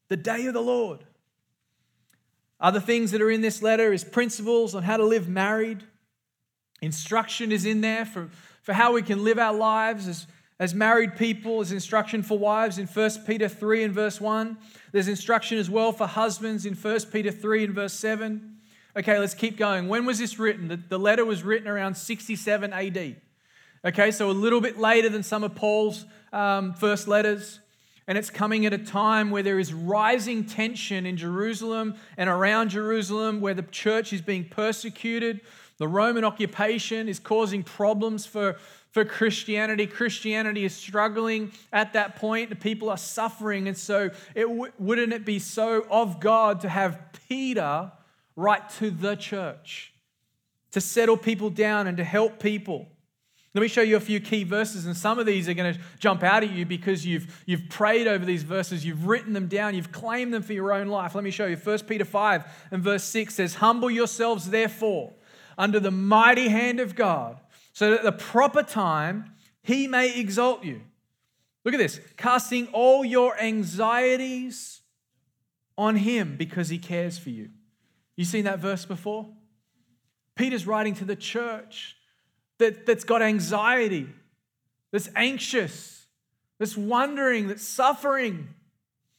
The 0.07 0.15
day 0.15 0.45
of 0.45 0.53
the 0.53 0.61
Lord. 0.61 1.03
Other 2.61 2.79
things 2.79 3.09
that 3.11 3.21
are 3.21 3.31
in 3.31 3.41
this 3.41 3.63
letter 3.63 3.91
is 3.91 4.03
principles 4.03 4.75
on 4.75 4.83
how 4.83 4.97
to 4.97 5.03
live 5.03 5.27
married. 5.27 5.83
Instruction 6.81 7.51
is 7.51 7.65
in 7.65 7.81
there 7.81 8.05
for, 8.05 8.29
for 8.61 8.73
how 8.73 8.93
we 8.93 9.01
can 9.01 9.23
live 9.23 9.39
our 9.39 9.53
lives 9.53 10.07
as, 10.07 10.27
as 10.59 10.75
married 10.75 11.15
people. 11.15 11.57
There's 11.57 11.71
instruction 11.71 12.21
for 12.21 12.37
wives 12.37 12.77
in 12.77 12.85
1 12.85 13.11
Peter 13.25 13.49
3 13.49 13.83
and 13.83 13.93
verse 13.93 14.21
1. 14.21 14.57
There's 14.91 15.07
instruction 15.07 15.57
as 15.57 15.71
well 15.71 15.91
for 15.91 16.05
husbands 16.05 16.67
in 16.67 16.75
1 16.75 16.99
Peter 17.11 17.31
3 17.31 17.63
and 17.63 17.73
verse 17.73 17.93
7. 17.93 18.57
Okay, 18.95 19.17
let's 19.17 19.33
keep 19.33 19.57
going. 19.57 19.87
When 19.87 20.05
was 20.05 20.19
this 20.19 20.37
written? 20.37 20.67
The, 20.67 20.77
the 20.77 20.99
letter 20.99 21.25
was 21.25 21.43
written 21.43 21.67
around 21.67 21.95
67 21.95 22.73
AD. 22.73 23.15
Okay, 23.83 24.11
so 24.11 24.29
a 24.29 24.33
little 24.33 24.61
bit 24.61 24.77
later 24.77 25.09
than 25.09 25.23
some 25.23 25.43
of 25.43 25.55
Paul's 25.55 26.05
um, 26.31 26.73
first 26.73 27.07
letters 27.07 27.59
and 28.07 28.17
it's 28.17 28.29
coming 28.29 28.65
at 28.65 28.73
a 28.73 28.77
time 28.77 29.29
where 29.29 29.43
there 29.43 29.59
is 29.59 29.73
rising 29.73 30.45
tension 30.45 31.05
in 31.05 31.17
Jerusalem 31.17 31.95
and 32.17 32.29
around 32.29 32.69
Jerusalem, 32.69 33.41
where 33.41 33.53
the 33.53 33.61
church 33.63 34.11
is 34.11 34.21
being 34.21 34.45
persecuted. 34.45 35.41
The 35.77 35.87
Roman 35.87 36.23
occupation 36.23 37.07
is 37.07 37.19
causing 37.19 37.63
problems 37.63 38.25
for, 38.25 38.57
for 38.89 39.05
Christianity. 39.05 39.87
Christianity 39.87 40.65
is 40.65 40.75
struggling 40.75 41.51
at 41.71 41.93
that 41.93 42.15
point. 42.15 42.49
The 42.49 42.55
people 42.55 42.89
are 42.89 42.97
suffering. 42.97 43.67
And 43.67 43.77
so, 43.77 44.09
it 44.35 44.43
w- 44.43 44.71
wouldn't 44.77 45.13
it 45.13 45.25
be 45.25 45.39
so 45.39 45.85
of 45.89 46.19
God 46.19 46.61
to 46.61 46.69
have 46.69 46.99
Peter 47.29 47.91
write 48.35 48.69
to 48.71 48.89
the 48.89 49.15
church, 49.15 49.93
to 50.71 50.81
settle 50.81 51.17
people 51.17 51.49
down 51.49 51.87
and 51.87 51.97
to 51.97 52.03
help 52.03 52.39
people? 52.39 52.87
Let 53.53 53.61
me 53.61 53.67
show 53.67 53.81
you 53.81 53.97
a 53.97 54.01
few 54.01 54.21
key 54.21 54.45
verses, 54.45 54.85
and 54.85 54.95
some 54.95 55.19
of 55.19 55.25
these 55.25 55.49
are 55.49 55.53
going 55.53 55.73
to 55.73 55.79
jump 55.99 56.23
out 56.23 56.43
at 56.43 56.51
you 56.51 56.65
because 56.65 57.05
you've, 57.05 57.43
you've 57.45 57.67
prayed 57.67 58.07
over 58.07 58.23
these 58.23 58.43
verses, 58.43 58.85
you've 58.85 59.07
written 59.07 59.33
them 59.33 59.47
down, 59.47 59.75
you've 59.75 59.91
claimed 59.91 60.33
them 60.33 60.41
for 60.41 60.53
your 60.53 60.71
own 60.71 60.87
life. 60.87 61.15
Let 61.15 61.25
me 61.25 61.31
show 61.31 61.47
you. 61.47 61.57
1 61.57 61.79
Peter 61.79 62.05
5 62.05 62.45
and 62.71 62.81
verse 62.81 63.03
6 63.03 63.35
says, 63.35 63.55
Humble 63.55 63.91
yourselves, 63.91 64.49
therefore, 64.49 65.13
under 65.57 65.81
the 65.81 65.91
mighty 65.91 66.47
hand 66.47 66.79
of 66.79 66.95
God, 66.95 67.41
so 67.73 67.89
that 67.91 67.99
at 67.99 68.03
the 68.03 68.11
proper 68.13 68.63
time 68.63 69.33
he 69.63 69.85
may 69.85 70.17
exalt 70.17 70.63
you. 70.63 70.81
Look 71.65 71.73
at 71.73 71.77
this 71.77 71.99
casting 72.15 72.67
all 72.67 73.03
your 73.03 73.37
anxieties 73.37 74.81
on 75.77 75.97
him 75.97 76.37
because 76.37 76.69
he 76.69 76.77
cares 76.77 77.17
for 77.17 77.31
you. 77.31 77.49
You 78.15 78.23
seen 78.23 78.45
that 78.45 78.59
verse 78.59 78.85
before? 78.85 79.29
Peter's 80.35 80.65
writing 80.65 80.95
to 80.95 81.05
the 81.05 81.15
church 81.15 81.97
that, 82.61 82.85
that's 82.85 83.03
got 83.03 83.21
anxiety, 83.21 84.07
that's 84.91 85.09
anxious, 85.15 86.05
that's 86.59 86.77
wondering, 86.77 87.47
that's 87.47 87.67
suffering. 87.67 88.49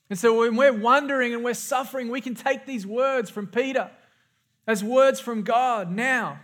And 0.08 0.18
so 0.18 0.40
when 0.40 0.56
we're 0.56 0.72
wondering 0.72 1.34
and 1.34 1.44
we're 1.44 1.54
suffering, 1.54 2.08
we 2.08 2.20
can 2.20 2.34
take 2.34 2.66
these 2.66 2.87
words 2.87 3.30
from 3.30 3.46
Peter 3.46 3.90
as 4.66 4.82
words 4.84 5.20
from 5.20 5.42
God 5.42 5.90
now. 5.90 6.40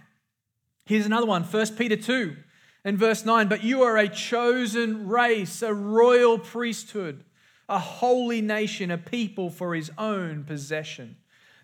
Here's 0.86 1.06
another 1.06 1.26
one 1.26 1.44
1 1.44 1.76
Peter 1.76 1.96
2 1.96 2.36
and 2.84 2.98
verse 2.98 3.24
9. 3.24 3.48
But 3.48 3.62
you 3.62 3.82
are 3.82 3.96
a 3.96 4.08
chosen 4.08 5.06
race, 5.08 5.62
a 5.62 5.72
royal 5.72 6.38
priesthood, 6.38 7.24
a 7.68 7.78
holy 7.78 8.40
nation, 8.40 8.90
a 8.90 8.98
people 8.98 9.50
for 9.50 9.74
his 9.74 9.90
own 9.98 10.44
possession, 10.44 11.16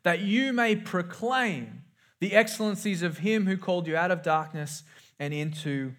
that 0.03 0.21
you 0.21 0.53
may 0.53 0.77
proclaim 0.77 1.83
the 2.21 2.35
excellencies 2.35 3.03
of 3.03 3.19
him 3.19 3.47
who 3.47 3.57
called 3.57 3.87
you 3.87 3.97
out 3.97 4.11
of 4.11 4.23
darkness 4.23 4.85
and 5.19 5.33
into 5.33 5.93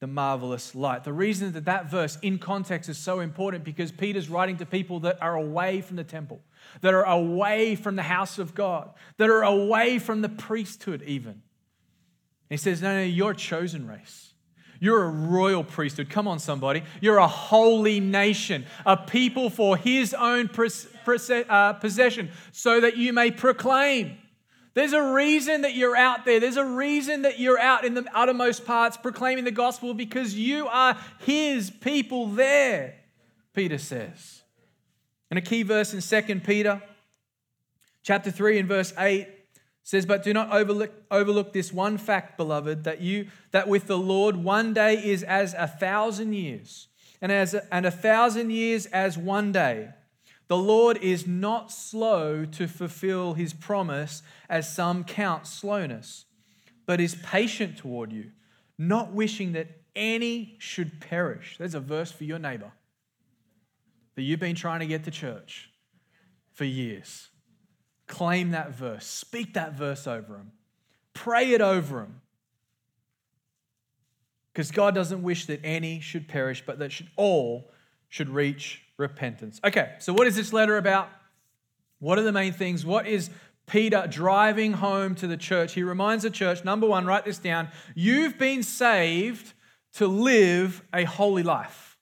the 0.00 0.06
marvelous 0.06 0.74
light. 0.74 1.04
The 1.04 1.12
reason 1.12 1.52
that 1.52 1.64
that 1.64 1.90
verse 1.90 2.18
in 2.22 2.38
context 2.38 2.88
is 2.88 2.98
so 2.98 3.20
important 3.20 3.64
because 3.64 3.90
Peter's 3.90 4.28
writing 4.28 4.56
to 4.58 4.66
people 4.66 5.00
that 5.00 5.20
are 5.20 5.34
away 5.34 5.80
from 5.80 5.96
the 5.96 6.04
temple, 6.04 6.40
that 6.82 6.94
are 6.94 7.04
away 7.04 7.74
from 7.74 7.96
the 7.96 8.02
house 8.02 8.38
of 8.38 8.54
God, 8.54 8.90
that 9.16 9.28
are 9.28 9.42
away 9.42 9.98
from 9.98 10.22
the 10.22 10.28
priesthood, 10.28 11.02
even. 11.02 11.42
he 12.48 12.56
says, 12.56 12.80
No, 12.80 12.94
no, 12.94 13.02
you're 13.02 13.32
a 13.32 13.36
chosen 13.36 13.88
race. 13.88 14.32
You're 14.80 15.04
a 15.04 15.10
royal 15.10 15.64
priesthood. 15.64 16.08
Come 16.08 16.28
on, 16.28 16.38
somebody. 16.38 16.84
You're 17.00 17.18
a 17.18 17.26
holy 17.26 17.98
nation, 17.98 18.64
a 18.86 18.96
people 18.96 19.50
for 19.50 19.76
his 19.76 20.14
own 20.14 20.48
uh, 20.48 21.72
possession, 21.72 22.30
so 22.52 22.80
that 22.80 22.96
you 22.96 23.12
may 23.12 23.32
proclaim 23.32 24.18
there's 24.78 24.92
a 24.92 25.12
reason 25.12 25.62
that 25.62 25.74
you're 25.74 25.96
out 25.96 26.24
there. 26.24 26.38
There's 26.38 26.56
a 26.56 26.64
reason 26.64 27.22
that 27.22 27.40
you're 27.40 27.58
out 27.58 27.84
in 27.84 27.94
the 27.94 28.06
uttermost 28.14 28.64
parts 28.64 28.96
proclaiming 28.96 29.44
the 29.44 29.50
gospel 29.50 29.92
because 29.92 30.34
you 30.34 30.68
are 30.68 30.96
his 31.20 31.68
people 31.70 32.28
there, 32.28 32.94
Peter 33.54 33.78
says. 33.78 34.42
And 35.30 35.38
a 35.38 35.40
key 35.40 35.64
verse 35.64 35.92
in 35.92 36.00
2 36.00 36.40
Peter 36.40 36.80
chapter 38.04 38.30
3 38.30 38.60
and 38.60 38.68
verse 38.68 38.92
8 38.96 39.26
says, 39.82 40.06
But 40.06 40.22
do 40.22 40.32
not 40.32 40.52
overlook, 40.52 40.92
overlook 41.10 41.52
this 41.52 41.72
one 41.72 41.98
fact, 41.98 42.36
beloved, 42.36 42.84
that 42.84 43.00
you 43.00 43.26
that 43.50 43.66
with 43.66 43.88
the 43.88 43.98
Lord 43.98 44.36
one 44.36 44.74
day 44.74 44.94
is 44.94 45.24
as 45.24 45.54
a 45.54 45.66
thousand 45.66 46.34
years, 46.34 46.86
and 47.20 47.32
as 47.32 47.54
and 47.72 47.84
a 47.84 47.90
thousand 47.90 48.50
years 48.50 48.86
as 48.86 49.18
one 49.18 49.50
day. 49.50 49.88
The 50.48 50.56
Lord 50.56 50.96
is 50.98 51.26
not 51.26 51.70
slow 51.70 52.46
to 52.46 52.66
fulfill 52.66 53.34
his 53.34 53.52
promise, 53.52 54.22
as 54.48 54.74
some 54.74 55.04
count 55.04 55.46
slowness, 55.46 56.24
but 56.86 57.00
is 57.00 57.14
patient 57.16 57.76
toward 57.76 58.12
you, 58.12 58.30
not 58.78 59.12
wishing 59.12 59.52
that 59.52 59.68
any 59.94 60.56
should 60.58 61.00
perish. 61.00 61.56
There's 61.58 61.74
a 61.74 61.80
verse 61.80 62.10
for 62.10 62.24
your 62.24 62.38
neighbor 62.38 62.72
that 64.14 64.22
you've 64.22 64.40
been 64.40 64.56
trying 64.56 64.80
to 64.80 64.86
get 64.86 65.04
to 65.04 65.10
church 65.10 65.70
for 66.54 66.64
years. 66.64 67.28
Claim 68.06 68.52
that 68.52 68.74
verse, 68.74 69.06
speak 69.06 69.52
that 69.52 69.74
verse 69.74 70.06
over 70.06 70.32
them, 70.32 70.52
pray 71.12 71.52
it 71.52 71.60
over 71.60 71.98
them. 71.98 72.22
Because 74.52 74.70
God 74.70 74.94
doesn't 74.94 75.22
wish 75.22 75.44
that 75.46 75.60
any 75.62 76.00
should 76.00 76.26
perish, 76.26 76.64
but 76.64 76.78
that 76.78 76.90
should 76.90 77.10
all 77.16 77.70
should 78.08 78.30
reach 78.30 78.82
repentance. 78.98 79.60
Okay, 79.64 79.94
so 80.00 80.12
what 80.12 80.26
is 80.26 80.36
this 80.36 80.52
letter 80.52 80.76
about? 80.76 81.08
What 82.00 82.18
are 82.18 82.22
the 82.22 82.32
main 82.32 82.52
things? 82.52 82.84
What 82.84 83.06
is 83.06 83.30
Peter 83.66 84.06
driving 84.10 84.74
home 84.74 85.14
to 85.16 85.26
the 85.26 85.36
church? 85.36 85.72
He 85.72 85.82
reminds 85.82 86.24
the 86.24 86.30
church, 86.30 86.64
number 86.64 86.86
one, 86.86 87.06
write 87.06 87.24
this 87.24 87.38
down. 87.38 87.68
You've 87.94 88.38
been 88.38 88.62
saved 88.62 89.54
to 89.94 90.06
live 90.06 90.82
a 90.92 91.04
holy 91.04 91.42
life. 91.42 91.96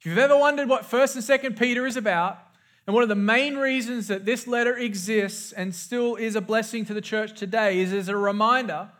If 0.00 0.06
you've 0.06 0.18
ever 0.18 0.36
wondered 0.36 0.68
what 0.68 0.82
1st 0.82 1.16
and 1.16 1.54
2nd 1.54 1.58
Peter 1.58 1.86
is 1.86 1.96
about, 1.96 2.38
and 2.86 2.94
one 2.94 3.02
of 3.02 3.08
the 3.08 3.16
main 3.16 3.56
reasons 3.56 4.06
that 4.06 4.24
this 4.24 4.46
letter 4.46 4.76
exists 4.76 5.50
and 5.50 5.74
still 5.74 6.14
is 6.14 6.36
a 6.36 6.40
blessing 6.40 6.84
to 6.84 6.94
the 6.94 7.00
church 7.00 7.36
today 7.36 7.80
is 7.80 7.92
as 7.92 8.08
a 8.08 8.16
reminder 8.16 8.90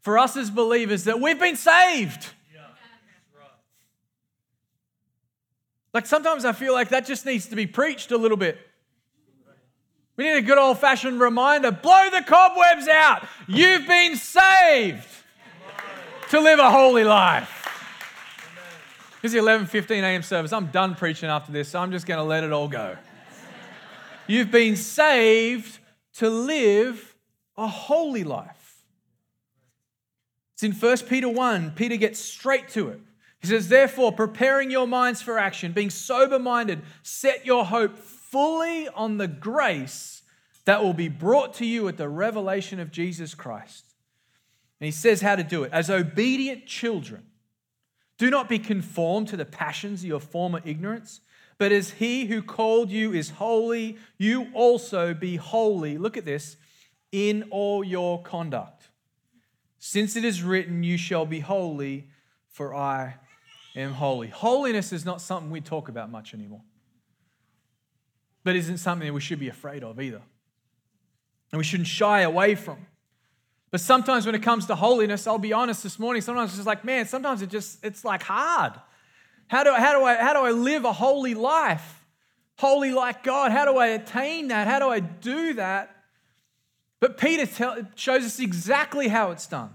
for 0.00 0.18
us 0.18 0.36
as 0.36 0.50
believers 0.50 1.04
that 1.04 1.20
we've 1.20 1.38
been 1.38 1.56
saved. 1.56 2.34
Like 5.92 6.06
sometimes 6.06 6.44
I 6.44 6.52
feel 6.52 6.72
like 6.72 6.90
that 6.90 7.06
just 7.06 7.26
needs 7.26 7.46
to 7.48 7.56
be 7.56 7.66
preached 7.66 8.12
a 8.12 8.16
little 8.16 8.36
bit. 8.36 8.58
We 10.16 10.24
need 10.24 10.36
a 10.36 10.42
good 10.42 10.58
old 10.58 10.78
fashioned 10.78 11.20
reminder 11.20 11.70
blow 11.70 12.10
the 12.10 12.22
cobwebs 12.22 12.88
out. 12.88 13.26
You've 13.48 13.86
been 13.86 14.16
saved 14.16 15.08
to 16.28 16.40
live 16.40 16.58
a 16.58 16.70
holy 16.70 17.04
life. 17.04 17.56
This 19.22 19.34
is 19.34 19.42
the 19.42 19.50
11:15 19.50 20.02
a.m. 20.02 20.22
service. 20.22 20.52
I'm 20.52 20.66
done 20.66 20.94
preaching 20.94 21.28
after 21.28 21.52
this, 21.52 21.68
so 21.68 21.78
I'm 21.78 21.90
just 21.90 22.06
going 22.06 22.18
to 22.18 22.24
let 22.24 22.44
it 22.44 22.52
all 22.52 22.68
go. 22.68 22.96
You've 24.26 24.50
been 24.50 24.76
saved 24.76 25.78
to 26.14 26.30
live 26.30 27.16
a 27.56 27.66
holy 27.66 28.24
life. 28.24 28.84
It's 30.54 30.62
in 30.62 30.72
1 30.72 30.98
Peter 31.08 31.28
1. 31.28 31.72
Peter 31.72 31.96
gets 31.96 32.20
straight 32.20 32.68
to 32.70 32.88
it. 32.88 33.00
He 33.40 33.48
says, 33.48 33.68
Therefore, 33.68 34.12
preparing 34.12 34.70
your 34.70 34.86
minds 34.86 35.22
for 35.22 35.38
action, 35.38 35.72
being 35.72 35.90
sober 35.90 36.38
minded, 36.38 36.82
set 37.02 37.46
your 37.46 37.64
hope 37.64 37.98
fully 37.98 38.88
on 38.88 39.18
the 39.18 39.28
grace 39.28 40.22
that 40.66 40.82
will 40.82 40.92
be 40.92 41.08
brought 41.08 41.54
to 41.54 41.66
you 41.66 41.88
at 41.88 41.96
the 41.96 42.08
revelation 42.08 42.80
of 42.80 42.92
Jesus 42.92 43.34
Christ. 43.34 43.94
And 44.78 44.86
he 44.86 44.92
says 44.92 45.20
how 45.20 45.36
to 45.36 45.42
do 45.42 45.62
it 45.64 45.72
as 45.72 45.90
obedient 45.90 46.66
children. 46.66 47.24
Do 48.18 48.30
not 48.30 48.48
be 48.48 48.58
conformed 48.58 49.28
to 49.28 49.36
the 49.36 49.46
passions 49.46 50.02
of 50.02 50.08
your 50.08 50.20
former 50.20 50.60
ignorance, 50.64 51.20
but 51.56 51.72
as 51.72 51.92
he 51.92 52.26
who 52.26 52.42
called 52.42 52.90
you 52.90 53.12
is 53.12 53.30
holy, 53.30 53.96
you 54.18 54.48
also 54.52 55.14
be 55.14 55.36
holy. 55.36 55.96
Look 55.98 56.16
at 56.16 56.24
this 56.24 56.56
in 57.12 57.44
all 57.50 57.82
your 57.82 58.22
conduct. 58.22 58.88
Since 59.78 60.16
it 60.16 60.24
is 60.24 60.42
written, 60.42 60.82
You 60.82 60.98
shall 60.98 61.24
be 61.24 61.40
holy, 61.40 62.08
for 62.48 62.74
I 62.74 63.16
am 63.74 63.92
holy. 63.92 64.28
Holiness 64.28 64.92
is 64.92 65.04
not 65.04 65.20
something 65.20 65.50
we 65.50 65.60
talk 65.60 65.88
about 65.88 66.10
much 66.10 66.34
anymore, 66.34 66.62
but 68.44 68.56
isn't 68.56 68.78
something 68.78 69.06
that 69.06 69.14
we 69.14 69.20
should 69.20 69.40
be 69.40 69.48
afraid 69.48 69.84
of 69.84 70.00
either. 70.00 70.22
And 71.52 71.58
we 71.58 71.64
shouldn't 71.64 71.88
shy 71.88 72.20
away 72.20 72.54
from. 72.54 72.86
But 73.70 73.80
sometimes 73.80 74.26
when 74.26 74.34
it 74.34 74.42
comes 74.42 74.66
to 74.66 74.74
holiness, 74.74 75.26
I'll 75.26 75.38
be 75.38 75.52
honest 75.52 75.82
this 75.82 75.98
morning, 75.98 76.22
sometimes 76.22 76.50
it's 76.50 76.58
just 76.58 76.66
like, 76.66 76.84
man, 76.84 77.06
sometimes 77.06 77.42
it 77.42 77.50
just, 77.50 77.84
it's 77.84 78.04
like 78.04 78.22
hard. 78.22 78.72
How 79.46 79.64
do, 79.64 79.72
how 79.72 79.98
do, 79.98 80.04
I, 80.04 80.16
how 80.16 80.32
do 80.32 80.40
I 80.40 80.50
live 80.50 80.84
a 80.84 80.92
holy 80.92 81.34
life? 81.34 82.04
Holy 82.56 82.92
like 82.92 83.22
God. 83.22 83.52
How 83.52 83.64
do 83.64 83.78
I 83.78 83.88
attain 83.88 84.48
that? 84.48 84.66
How 84.66 84.78
do 84.78 84.88
I 84.88 85.00
do 85.00 85.54
that? 85.54 85.96
But 87.00 87.16
Peter 87.16 87.46
tell, 87.46 87.88
shows 87.94 88.24
us 88.24 88.38
exactly 88.38 89.08
how 89.08 89.30
it's 89.30 89.46
done. 89.46 89.70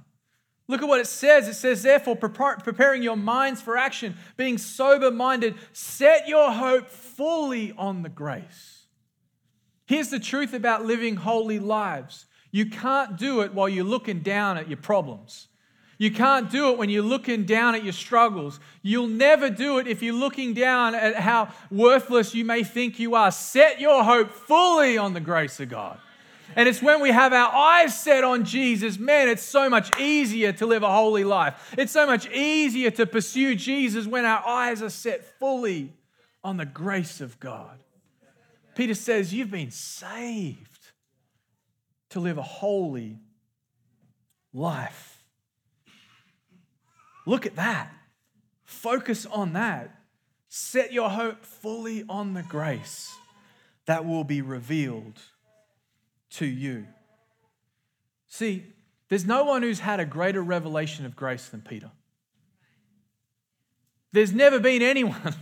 Look 0.68 0.82
at 0.82 0.88
what 0.88 1.00
it 1.00 1.08
says. 1.08 1.48
It 1.48 1.54
says, 1.54 1.84
therefore, 1.84 2.16
preparing 2.16 3.04
your 3.04 3.18
minds 3.18 3.62
for 3.62 3.78
action, 3.78 4.16
being 4.36 4.58
sober 4.58 5.12
minded, 5.12 5.56
set 5.74 6.28
your 6.28 6.52
hope 6.52 6.90
fully 6.90 7.72
on 7.78 8.02
the 8.02 8.10
grace. 8.10 8.88
Here's 9.86 10.10
the 10.10 10.20
truth 10.20 10.54
about 10.54 10.86
living 10.86 11.18
holy 11.18 11.60
lives 11.60 12.26
you 12.52 12.70
can't 12.70 13.18
do 13.18 13.42
it 13.42 13.54
while 13.54 13.68
you're 13.68 13.84
looking 13.84 14.22
down 14.22 14.58
at 14.58 14.70
your 14.70 14.78
problems. 14.78 15.50
You 15.98 16.12
can't 16.12 16.50
do 16.50 16.72
it 16.72 16.78
when 16.78 16.90
you're 16.90 17.04
looking 17.04 17.46
down 17.46 17.76
at 17.76 17.84
your 17.84 17.94
struggles. 17.94 18.60
You'll 18.82 19.08
never 19.08 19.50
do 19.50 19.78
it 19.78 19.88
if 19.88 20.02
you're 20.02 20.14
looking 20.14 20.54
down 20.54 20.96
at 20.96 21.16
how 21.16 21.50
worthless 21.70 22.34
you 22.34 22.44
may 22.46 22.64
think 22.64 23.00
you 23.00 23.16
are. 23.16 23.32
Set 23.32 23.80
your 23.80 24.04
hope 24.04 24.32
fully 24.32 24.98
on 24.98 25.14
the 25.14 25.20
grace 25.20 25.60
of 25.60 25.70
God. 25.70 26.00
And 26.56 26.70
it's 26.70 26.82
when 26.82 27.02
we 27.02 27.10
have 27.10 27.34
our 27.34 27.54
eyes 27.54 28.00
set 28.00 28.24
on 28.24 28.46
Jesus, 28.46 29.00
man, 29.00 29.28
it's 29.28 29.44
so 29.44 29.70
much 29.70 29.98
easier 30.00 30.52
to 30.54 30.66
live 30.66 30.84
a 30.84 30.92
holy 30.92 31.24
life. 31.24 31.74
It's 31.78 31.92
so 31.92 32.06
much 32.06 32.30
easier 32.30 32.92
to 32.92 33.06
pursue 33.06 33.56
Jesus 33.56 34.06
when 34.06 34.26
our 34.26 34.46
eyes 34.46 34.82
are 34.82 34.90
set 34.90 35.26
fully 35.40 35.94
on 36.44 36.58
the 36.58 36.66
grace 36.66 37.22
of 37.22 37.40
God. 37.40 37.80
Peter 38.76 38.94
says, 38.94 39.34
You've 39.34 39.52
been 39.52 39.72
saved 39.72 40.92
to 42.10 42.20
live 42.20 42.38
a 42.38 42.44
holy 42.44 43.20
life. 44.54 45.24
Look 47.26 47.46
at 47.46 47.56
that. 47.56 47.92
Focus 48.64 49.26
on 49.26 49.54
that. 49.54 50.00
Set 50.48 50.94
your 50.94 51.10
hope 51.10 51.44
fully 51.44 52.06
on 52.08 52.34
the 52.34 52.44
grace 52.44 53.16
that 53.86 54.06
will 54.06 54.24
be 54.24 54.42
revealed 54.42 55.20
to 56.38 56.46
you. 56.46 56.88
See, 58.28 58.66
there's 59.10 59.26
no 59.26 59.44
one 59.44 59.62
who's 59.62 59.80
had 59.80 60.00
a 60.00 60.06
greater 60.06 60.42
revelation 60.42 61.06
of 61.06 61.16
grace 61.16 61.50
than 61.50 61.62
Peter. 61.62 61.92
There's 64.12 64.34
never 64.34 64.60
been 64.60 64.82
anyone 64.82 65.36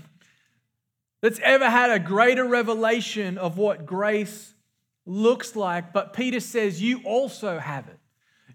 that's 1.22 1.40
ever 1.40 1.70
had 1.70 1.92
a 1.92 2.00
greater 2.00 2.46
revelation 2.46 3.38
of 3.38 3.58
what 3.58 3.86
grace 3.86 4.54
looks 5.06 5.56
like, 5.56 5.94
but 5.94 6.14
Peter 6.14 6.40
says 6.40 6.82
you 6.82 7.02
also 7.06 7.60
have 7.60 7.88
it. 7.88 8.00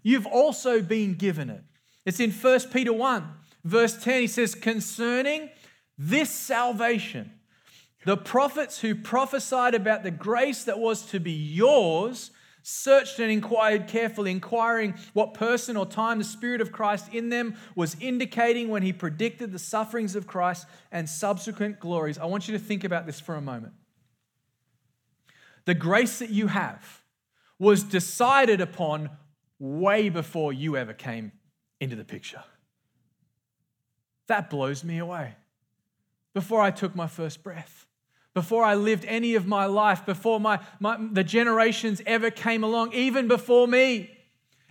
You've 0.03 0.27
also 0.27 0.81
been 0.81 1.15
given 1.15 1.49
it. 1.49 1.63
It's 2.05 2.19
in 2.19 2.31
1 2.31 2.59
Peter 2.71 2.93
1, 2.93 3.27
verse 3.63 4.01
10. 4.01 4.21
He 4.21 4.27
says, 4.27 4.55
Concerning 4.55 5.49
this 5.97 6.29
salvation, 6.29 7.31
the 8.05 8.17
prophets 8.17 8.79
who 8.79 8.95
prophesied 8.95 9.75
about 9.75 10.03
the 10.03 10.11
grace 10.11 10.63
that 10.63 10.79
was 10.79 11.05
to 11.07 11.19
be 11.19 11.31
yours 11.31 12.31
searched 12.61 13.19
and 13.19 13.31
inquired 13.31 13.87
carefully, 13.87 14.31
inquiring 14.31 14.93
what 15.13 15.33
person 15.33 15.75
or 15.75 15.85
time 15.85 16.17
the 16.17 16.23
Spirit 16.23 16.61
of 16.61 16.71
Christ 16.71 17.13
in 17.13 17.29
them 17.29 17.55
was 17.75 17.97
indicating 17.99 18.69
when 18.69 18.83
he 18.83 18.93
predicted 18.93 19.51
the 19.51 19.59
sufferings 19.59 20.15
of 20.15 20.27
Christ 20.27 20.67
and 20.91 21.09
subsequent 21.09 21.79
glories. 21.79 22.17
I 22.17 22.25
want 22.25 22.47
you 22.47 22.57
to 22.57 22.63
think 22.63 22.83
about 22.83 23.05
this 23.05 23.19
for 23.19 23.35
a 23.35 23.41
moment. 23.41 23.73
The 25.65 25.73
grace 25.73 26.19
that 26.19 26.29
you 26.29 26.47
have 26.47 27.03
was 27.57 27.83
decided 27.83 28.61
upon 28.61 29.09
way 29.59 30.09
before 30.09 30.53
you 30.53 30.77
ever 30.77 30.93
came 30.93 31.31
into 31.79 31.95
the 31.95 32.05
picture. 32.05 32.43
That 34.27 34.49
blows 34.49 34.83
me 34.83 34.99
away. 34.99 35.35
Before 36.33 36.61
I 36.61 36.71
took 36.71 36.95
my 36.95 37.07
first 37.07 37.43
breath, 37.43 37.87
before 38.33 38.63
I 38.63 38.75
lived 38.75 39.05
any 39.05 39.35
of 39.35 39.47
my 39.47 39.65
life, 39.65 40.05
before 40.05 40.39
my, 40.39 40.59
my, 40.79 40.97
the 41.11 41.23
generations 41.23 42.01
ever 42.05 42.29
came 42.29 42.63
along, 42.63 42.93
even 42.93 43.27
before 43.27 43.67
me. 43.67 44.15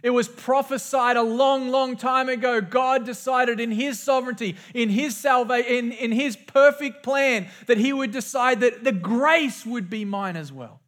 It 0.00 0.10
was 0.10 0.28
prophesied 0.28 1.16
a 1.16 1.22
long, 1.22 1.70
long 1.70 1.96
time 1.96 2.28
ago. 2.28 2.60
God 2.60 3.04
decided 3.04 3.58
in 3.58 3.72
His 3.72 3.98
sovereignty, 3.98 4.56
in 4.72 4.90
His 4.90 5.16
salvation, 5.16 5.72
in, 5.72 5.92
in 5.92 6.12
His 6.12 6.36
perfect 6.36 7.02
plan, 7.02 7.48
that 7.66 7.78
He 7.78 7.92
would 7.92 8.12
decide 8.12 8.60
that 8.60 8.84
the 8.84 8.92
grace 8.92 9.66
would 9.66 9.90
be 9.90 10.04
mine 10.04 10.36
as 10.36 10.52
well. 10.52 10.80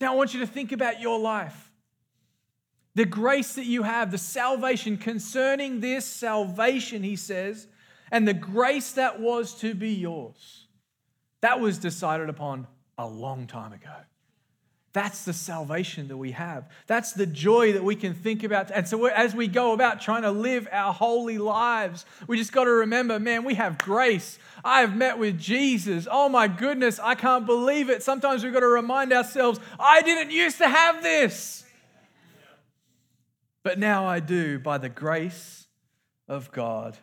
Now, 0.00 0.12
I 0.12 0.16
want 0.16 0.34
you 0.34 0.40
to 0.40 0.46
think 0.46 0.72
about 0.72 1.00
your 1.00 1.18
life. 1.18 1.72
The 2.94 3.06
grace 3.06 3.54
that 3.54 3.64
you 3.64 3.84
have, 3.84 4.10
the 4.10 4.18
salvation 4.18 4.96
concerning 4.96 5.80
this 5.80 6.04
salvation, 6.04 7.02
he 7.02 7.16
says, 7.16 7.66
and 8.10 8.26
the 8.26 8.34
grace 8.34 8.92
that 8.92 9.20
was 9.20 9.54
to 9.60 9.74
be 9.74 9.90
yours. 9.90 10.67
That 11.40 11.60
was 11.60 11.78
decided 11.78 12.28
upon 12.28 12.66
a 12.96 13.06
long 13.06 13.46
time 13.46 13.72
ago. 13.72 13.94
That's 14.94 15.24
the 15.24 15.32
salvation 15.32 16.08
that 16.08 16.16
we 16.16 16.32
have. 16.32 16.68
That's 16.86 17.12
the 17.12 17.26
joy 17.26 17.74
that 17.74 17.84
we 17.84 17.94
can 17.94 18.14
think 18.14 18.42
about. 18.42 18.70
And 18.70 18.88
so, 18.88 19.06
as 19.06 19.34
we 19.34 19.46
go 19.46 19.72
about 19.72 20.00
trying 20.00 20.22
to 20.22 20.30
live 20.30 20.66
our 20.72 20.92
holy 20.92 21.38
lives, 21.38 22.06
we 22.26 22.38
just 22.38 22.52
got 22.52 22.64
to 22.64 22.70
remember 22.70 23.20
man, 23.20 23.44
we 23.44 23.54
have 23.54 23.78
grace. 23.78 24.38
I 24.64 24.80
have 24.80 24.96
met 24.96 25.18
with 25.18 25.38
Jesus. 25.38 26.08
Oh 26.10 26.28
my 26.28 26.48
goodness, 26.48 26.98
I 26.98 27.14
can't 27.14 27.46
believe 27.46 27.90
it. 27.90 28.02
Sometimes 28.02 28.42
we've 28.42 28.52
got 28.52 28.60
to 28.60 28.66
remind 28.66 29.12
ourselves, 29.12 29.60
I 29.78 30.02
didn't 30.02 30.32
used 30.32 30.58
to 30.58 30.68
have 30.68 31.02
this. 31.02 31.64
But 33.62 33.78
now 33.78 34.06
I 34.06 34.20
do 34.20 34.58
by 34.58 34.78
the 34.78 34.88
grace 34.88 35.66
of 36.26 36.50
God 36.50 36.96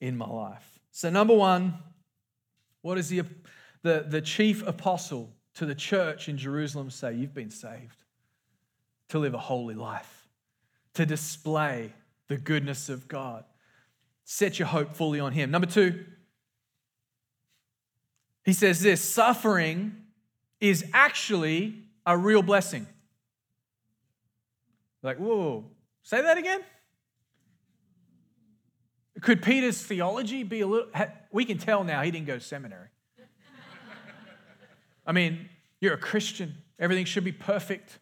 in 0.00 0.16
my 0.16 0.28
life. 0.28 0.80
So, 0.90 1.08
number 1.08 1.34
one, 1.34 1.74
what 2.82 2.98
is 2.98 3.08
the, 3.08 3.22
the, 3.82 4.06
the 4.08 4.20
chief 4.20 4.66
apostle 4.66 5.30
to 5.54 5.66
the 5.66 5.74
church 5.74 6.28
in 6.28 6.38
Jerusalem 6.38 6.90
say, 6.90 7.14
You've 7.14 7.34
been 7.34 7.50
saved 7.50 8.04
to 9.08 9.18
live 9.18 9.34
a 9.34 9.38
holy 9.38 9.74
life, 9.74 10.28
to 10.94 11.04
display 11.04 11.92
the 12.28 12.38
goodness 12.38 12.88
of 12.88 13.08
God. 13.08 13.44
Set 14.24 14.58
your 14.58 14.68
hope 14.68 14.94
fully 14.94 15.20
on 15.20 15.32
Him. 15.32 15.50
Number 15.50 15.66
two, 15.66 16.04
he 18.44 18.52
says 18.52 18.80
this 18.80 19.00
suffering 19.00 19.96
is 20.60 20.84
actually 20.92 21.74
a 22.06 22.16
real 22.16 22.42
blessing. 22.42 22.86
Like, 25.02 25.18
whoa, 25.18 25.64
say 26.02 26.22
that 26.22 26.38
again? 26.38 26.60
Could 29.20 29.42
Peter's 29.42 29.80
theology 29.82 30.42
be 30.42 30.60
a 30.60 30.66
little, 30.66 30.88
we 31.30 31.44
can 31.44 31.58
tell 31.58 31.84
now 31.84 32.02
he 32.02 32.10
didn't 32.10 32.26
go 32.26 32.38
to 32.38 32.44
seminary. 32.44 32.88
I 35.06 35.12
mean, 35.12 35.48
you're 35.80 35.94
a 35.94 35.98
Christian, 35.98 36.54
everything 36.78 37.04
should 37.04 37.24
be 37.24 37.32
perfect. 37.32 37.98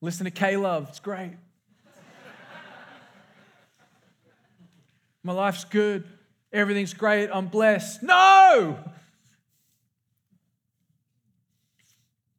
Listen 0.00 0.24
to 0.24 0.30
K 0.30 0.56
Love, 0.56 0.88
it's 0.88 1.00
great. 1.00 1.32
My 5.22 5.32
life's 5.32 5.64
good, 5.64 6.04
everything's 6.52 6.94
great, 6.94 7.30
I'm 7.32 7.46
blessed. 7.46 8.02
No! 8.02 8.78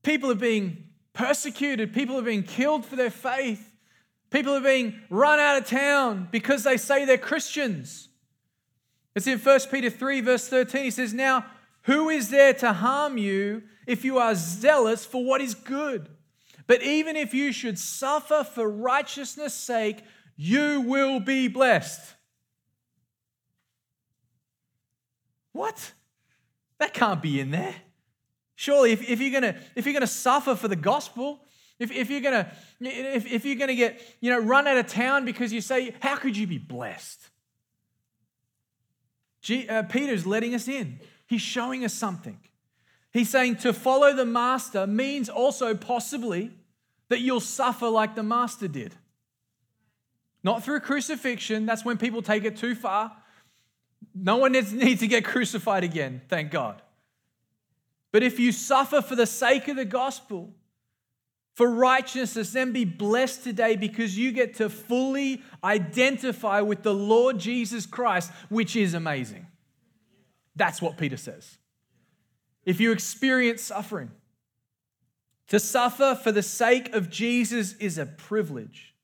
People 0.02 0.30
are 0.32 0.36
being 0.36 0.90
persecuted, 1.14 1.94
people 1.94 2.18
are 2.18 2.24
being 2.24 2.44
killed 2.44 2.86
for 2.86 2.96
their 2.96 3.12
faith. 3.12 3.70
People 4.34 4.56
are 4.56 4.62
being 4.62 5.00
run 5.12 5.40
out 5.40 5.62
of 5.62 5.68
town 5.68 6.28
because 6.32 6.64
they 6.64 6.76
say 6.76 7.06
they're 7.06 7.20
Christians. 7.20 8.10
It's 9.16 9.28
in 9.28 9.38
1 9.38 9.60
Peter 9.70 9.92
3, 9.92 10.22
verse 10.22 10.48
13. 10.48 10.86
He 10.86 10.90
says, 10.90 11.14
Now 11.14 11.46
who 11.84 12.10
is 12.10 12.30
there 12.30 12.54
to 12.56 12.74
harm 12.74 13.18
you 13.18 13.64
if 13.88 14.06
you 14.06 14.18
are 14.18 14.36
zealous 14.36 15.06
for 15.06 15.24
what 15.24 15.42
is 15.42 15.56
good? 15.56 16.10
But 16.66 16.82
even 16.82 17.16
if 17.16 17.34
you 17.34 17.52
should 17.52 17.78
suffer 17.78 18.44
for 18.44 18.70
righteousness' 18.70 19.54
sake, 19.54 20.04
you 20.36 20.82
will 20.82 21.20
be 21.20 21.48
blessed. 21.48 22.16
What? 25.52 25.94
That 26.80 26.94
can't 26.94 27.22
be 27.22 27.40
in 27.40 27.52
there. 27.52 27.76
Surely, 28.56 28.92
if, 28.92 29.10
if 29.10 29.20
you're 29.20 29.32
gonna 29.32 29.56
if 29.76 29.86
you're 29.86 29.94
gonna 29.94 30.08
suffer 30.08 30.56
for 30.56 30.68
the 30.68 30.76
gospel, 30.76 31.44
if, 31.80 31.92
if 31.92 32.10
you're 32.10 32.22
gonna 32.22 32.52
if, 32.80 33.32
if 33.32 33.46
you're 33.46 33.56
gonna 33.56 33.76
get 33.76 34.02
you 34.22 34.30
know 34.30 34.40
run 34.40 34.68
out 34.68 34.78
of 34.78 34.88
town 34.88 35.26
because 35.26 35.52
you 35.52 35.62
say, 35.62 35.94
how 36.02 36.16
could 36.16 36.38
you 36.38 36.48
be 36.48 36.58
blessed? 36.58 37.30
G- 39.42 39.68
uh, 39.68 39.84
Peter's 39.84 40.26
letting 40.26 40.56
us 40.56 40.68
in, 40.68 41.00
he's 41.34 41.42
showing 41.42 41.84
us 41.84 41.94
something. 41.94 42.38
He's 43.12 43.30
saying 43.30 43.58
to 43.58 43.74
follow 43.74 44.14
the 44.14 44.26
master 44.26 44.86
means 44.86 45.30
also 45.30 45.76
possibly 45.76 46.52
that 47.10 47.22
you'll 47.22 47.40
suffer 47.40 47.90
like 47.90 48.16
the 48.16 48.24
master 48.24 48.68
did. 48.68 48.94
Not 50.44 50.64
through 50.64 50.82
crucifixion, 50.82 51.66
that's 51.66 51.84
when 51.84 51.98
people 51.98 52.22
take 52.22 52.46
it 52.46 52.58
too 52.58 52.76
far. 52.76 53.12
No 54.14 54.38
one 54.38 54.52
needs 54.52 55.00
to 55.00 55.08
get 55.08 55.26
crucified 55.26 55.84
again, 55.84 56.22
thank 56.30 56.52
God. 56.52 56.82
But 58.12 58.22
if 58.22 58.40
you 58.40 58.52
suffer 58.52 59.02
for 59.02 59.16
the 59.16 59.26
sake 59.26 59.68
of 59.68 59.76
the 59.76 59.86
gospel, 59.86 60.54
for 61.56 61.70
righteousness, 61.70 62.52
then 62.52 62.72
be 62.72 62.86
blessed 62.86 63.44
today 63.44 63.76
because 63.76 64.18
you 64.18 64.32
get 64.32 64.56
to 64.56 64.70
fully 64.70 65.42
identify 65.64 66.62
with 66.62 66.84
the 66.84 66.94
Lord 66.94 67.40
Jesus 67.40 67.86
Christ, 67.86 68.32
which 68.50 68.76
is 68.76 68.94
amazing. 68.94 69.48
That's 70.56 70.82
what 70.82 70.98
Peter 70.98 71.18
says. 71.18 71.58
If 72.66 72.80
you 72.80 72.92
experience 72.92 73.62
suffering, 73.62 74.12
to 75.48 75.60
suffer 75.60 76.16
for 76.16 76.32
the 76.32 76.42
sake 76.42 76.94
of 76.94 77.10
Jesus 77.10 77.74
is 77.74 77.98
a 77.98 78.06
privilege. 78.06 78.96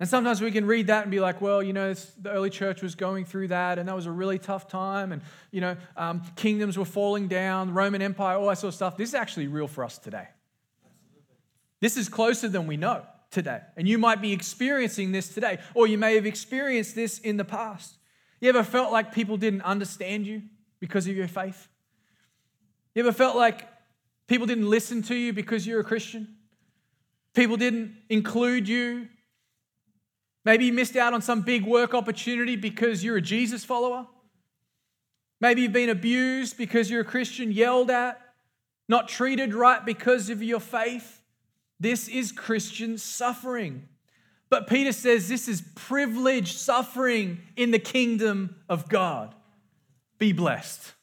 And 0.00 0.08
sometimes 0.08 0.40
we 0.40 0.50
can 0.52 0.64
read 0.64 0.86
that 0.88 1.02
and 1.02 1.10
be 1.10 1.18
like, 1.18 1.40
well, 1.40 1.62
you 1.62 1.72
know, 1.72 1.92
the 1.92 2.30
early 2.30 2.50
church 2.50 2.82
was 2.82 2.94
going 2.94 3.24
through 3.24 3.48
that, 3.48 3.78
and 3.78 3.88
that 3.88 3.96
was 3.96 4.06
a 4.06 4.12
really 4.12 4.38
tough 4.38 4.68
time, 4.68 5.10
and, 5.10 5.22
you 5.50 5.60
know, 5.60 5.76
um, 5.96 6.22
kingdoms 6.36 6.78
were 6.78 6.84
falling 6.84 7.26
down, 7.26 7.74
Roman 7.74 8.00
Empire, 8.00 8.36
all 8.36 8.48
that 8.48 8.58
sort 8.58 8.68
of 8.68 8.76
stuff. 8.76 8.96
This 8.96 9.08
is 9.08 9.14
actually 9.14 9.48
real 9.48 9.66
for 9.66 9.84
us 9.84 9.98
today. 9.98 10.28
This 11.80 11.96
is 11.96 12.08
closer 12.08 12.48
than 12.48 12.66
we 12.66 12.76
know 12.76 13.02
today. 13.30 13.60
And 13.76 13.88
you 13.88 13.98
might 13.98 14.20
be 14.20 14.32
experiencing 14.32 15.12
this 15.12 15.28
today, 15.28 15.58
or 15.74 15.86
you 15.86 15.98
may 15.98 16.14
have 16.14 16.26
experienced 16.26 16.94
this 16.94 17.18
in 17.18 17.36
the 17.36 17.44
past. 17.44 17.97
You 18.40 18.48
ever 18.48 18.62
felt 18.62 18.92
like 18.92 19.12
people 19.12 19.36
didn't 19.36 19.62
understand 19.62 20.26
you 20.26 20.42
because 20.80 21.06
of 21.06 21.16
your 21.16 21.28
faith? 21.28 21.68
You 22.94 23.02
ever 23.02 23.12
felt 23.12 23.36
like 23.36 23.68
people 24.26 24.46
didn't 24.46 24.68
listen 24.68 25.02
to 25.04 25.14
you 25.14 25.32
because 25.32 25.66
you're 25.66 25.80
a 25.80 25.84
Christian? 25.84 26.36
People 27.34 27.56
didn't 27.56 27.94
include 28.08 28.68
you? 28.68 29.08
Maybe 30.44 30.66
you 30.66 30.72
missed 30.72 30.96
out 30.96 31.14
on 31.14 31.22
some 31.22 31.42
big 31.42 31.64
work 31.64 31.94
opportunity 31.94 32.56
because 32.56 33.04
you're 33.04 33.18
a 33.18 33.22
Jesus 33.22 33.64
follower? 33.64 34.06
Maybe 35.40 35.62
you've 35.62 35.72
been 35.72 35.90
abused 35.90 36.56
because 36.56 36.90
you're 36.90 37.02
a 37.02 37.04
Christian, 37.04 37.52
yelled 37.52 37.90
at, 37.90 38.20
not 38.88 39.08
treated 39.08 39.54
right 39.54 39.84
because 39.84 40.30
of 40.30 40.42
your 40.42 40.60
faith. 40.60 41.22
This 41.78 42.08
is 42.08 42.32
Christian 42.32 42.98
suffering. 42.98 43.88
But 44.50 44.66
Peter 44.66 44.92
says 44.92 45.28
this 45.28 45.48
is 45.48 45.62
privileged 45.74 46.56
suffering 46.56 47.40
in 47.56 47.70
the 47.70 47.78
kingdom 47.78 48.56
of 48.68 48.88
God. 48.88 49.34
Be 50.18 50.32
blessed. 50.32 50.94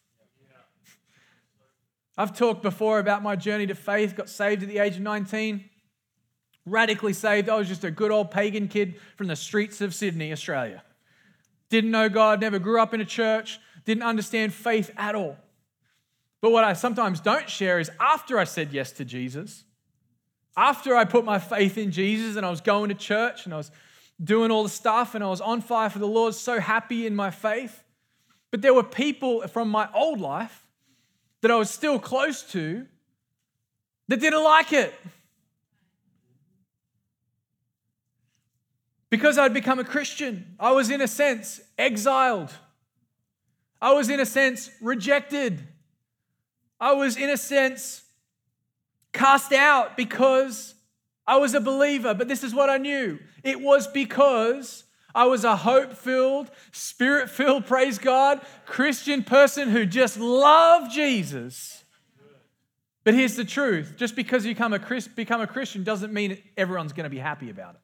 I've 2.17 2.35
talked 2.35 2.61
before 2.63 2.99
about 2.99 3.23
my 3.23 3.35
journey 3.35 3.67
to 3.67 3.75
faith, 3.75 4.15
got 4.15 4.29
saved 4.29 4.63
at 4.63 4.69
the 4.69 4.79
age 4.79 4.95
of 4.95 5.01
19. 5.01 5.65
Radically 6.65 7.13
saved. 7.13 7.49
I 7.49 7.57
was 7.57 7.67
just 7.67 7.83
a 7.83 7.91
good 7.91 8.09
old 8.09 8.31
pagan 8.31 8.67
kid 8.67 8.95
from 9.17 9.27
the 9.27 9.35
streets 9.35 9.81
of 9.81 9.93
Sydney, 9.93 10.31
Australia. 10.31 10.83
Didn't 11.69 11.91
know 11.91 12.09
God, 12.09 12.41
never 12.41 12.57
grew 12.57 12.81
up 12.81 12.93
in 12.93 13.01
a 13.01 13.05
church, 13.05 13.59
didn't 13.85 14.03
understand 14.03 14.53
faith 14.53 14.91
at 14.97 15.13
all. 15.13 15.37
But 16.41 16.51
what 16.51 16.63
I 16.63 16.73
sometimes 16.73 17.19
don't 17.19 17.49
share 17.49 17.79
is 17.79 17.91
after 17.99 18.39
I 18.39 18.43
said 18.43 18.71
yes 18.71 18.91
to 18.93 19.05
Jesus, 19.05 19.63
after 20.57 20.95
I 20.95 21.05
put 21.05 21.25
my 21.25 21.39
faith 21.39 21.77
in 21.77 21.91
Jesus 21.91 22.35
and 22.35 22.45
I 22.45 22.49
was 22.49 22.61
going 22.61 22.89
to 22.89 22.95
church 22.95 23.45
and 23.45 23.53
I 23.53 23.57
was 23.57 23.71
doing 24.23 24.51
all 24.51 24.63
the 24.63 24.69
stuff 24.69 25.15
and 25.15 25.23
I 25.23 25.27
was 25.27 25.41
on 25.41 25.61
fire 25.61 25.89
for 25.89 25.99
the 25.99 26.07
Lord, 26.07 26.33
so 26.33 26.59
happy 26.59 27.05
in 27.05 27.15
my 27.15 27.31
faith. 27.31 27.83
But 28.51 28.61
there 28.61 28.73
were 28.73 28.83
people 28.83 29.47
from 29.47 29.69
my 29.69 29.89
old 29.93 30.21
life 30.21 30.65
that 31.41 31.51
I 31.51 31.55
was 31.55 31.69
still 31.69 31.99
close 31.99 32.41
to 32.53 32.85
that 34.07 34.19
didn't 34.19 34.43
like 34.43 34.71
it. 34.71 34.93
Because 39.09 39.37
I'd 39.37 39.53
become 39.53 39.79
a 39.79 39.83
Christian, 39.83 40.55
I 40.59 40.71
was 40.71 40.89
in 40.89 41.01
a 41.01 41.07
sense 41.07 41.59
exiled. 41.77 42.53
I 43.81 43.93
was 43.93 44.09
in 44.09 44.19
a 44.19 44.25
sense 44.25 44.71
rejected. 44.81 45.61
I 46.79 46.93
was 46.93 47.17
in 47.17 47.29
a 47.29 47.37
sense 47.37 48.04
cast 49.15 49.51
out 49.53 49.97
because 49.97 50.75
I 51.25 51.37
was 51.37 51.53
a 51.53 51.59
believer. 51.59 52.13
But 52.13 52.27
this 52.27 52.43
is 52.43 52.53
what 52.53 52.69
I 52.69 52.77
knew 52.77 53.19
it 53.43 53.59
was 53.59 53.87
because 53.87 54.83
I 55.13 55.25
was 55.25 55.43
a 55.43 55.55
hope 55.55 55.93
filled, 55.93 56.51
spirit 56.71 57.29
filled, 57.29 57.65
praise 57.67 57.97
God, 57.97 58.41
Christian 58.65 59.23
person 59.23 59.69
who 59.69 59.85
just 59.85 60.19
loved 60.19 60.91
Jesus. 60.91 61.83
But 63.03 63.13
here's 63.13 63.35
the 63.35 63.45
truth 63.45 63.95
just 63.97 64.15
because 64.15 64.45
you 64.45 64.53
become 64.53 64.73
a, 64.73 65.01
become 65.15 65.41
a 65.41 65.47
Christian 65.47 65.83
doesn't 65.83 66.11
mean 66.11 66.37
everyone's 66.57 66.91
going 66.91 67.05
to 67.05 67.09
be 67.09 67.19
happy 67.19 67.49
about 67.49 67.75
it. 67.75 67.81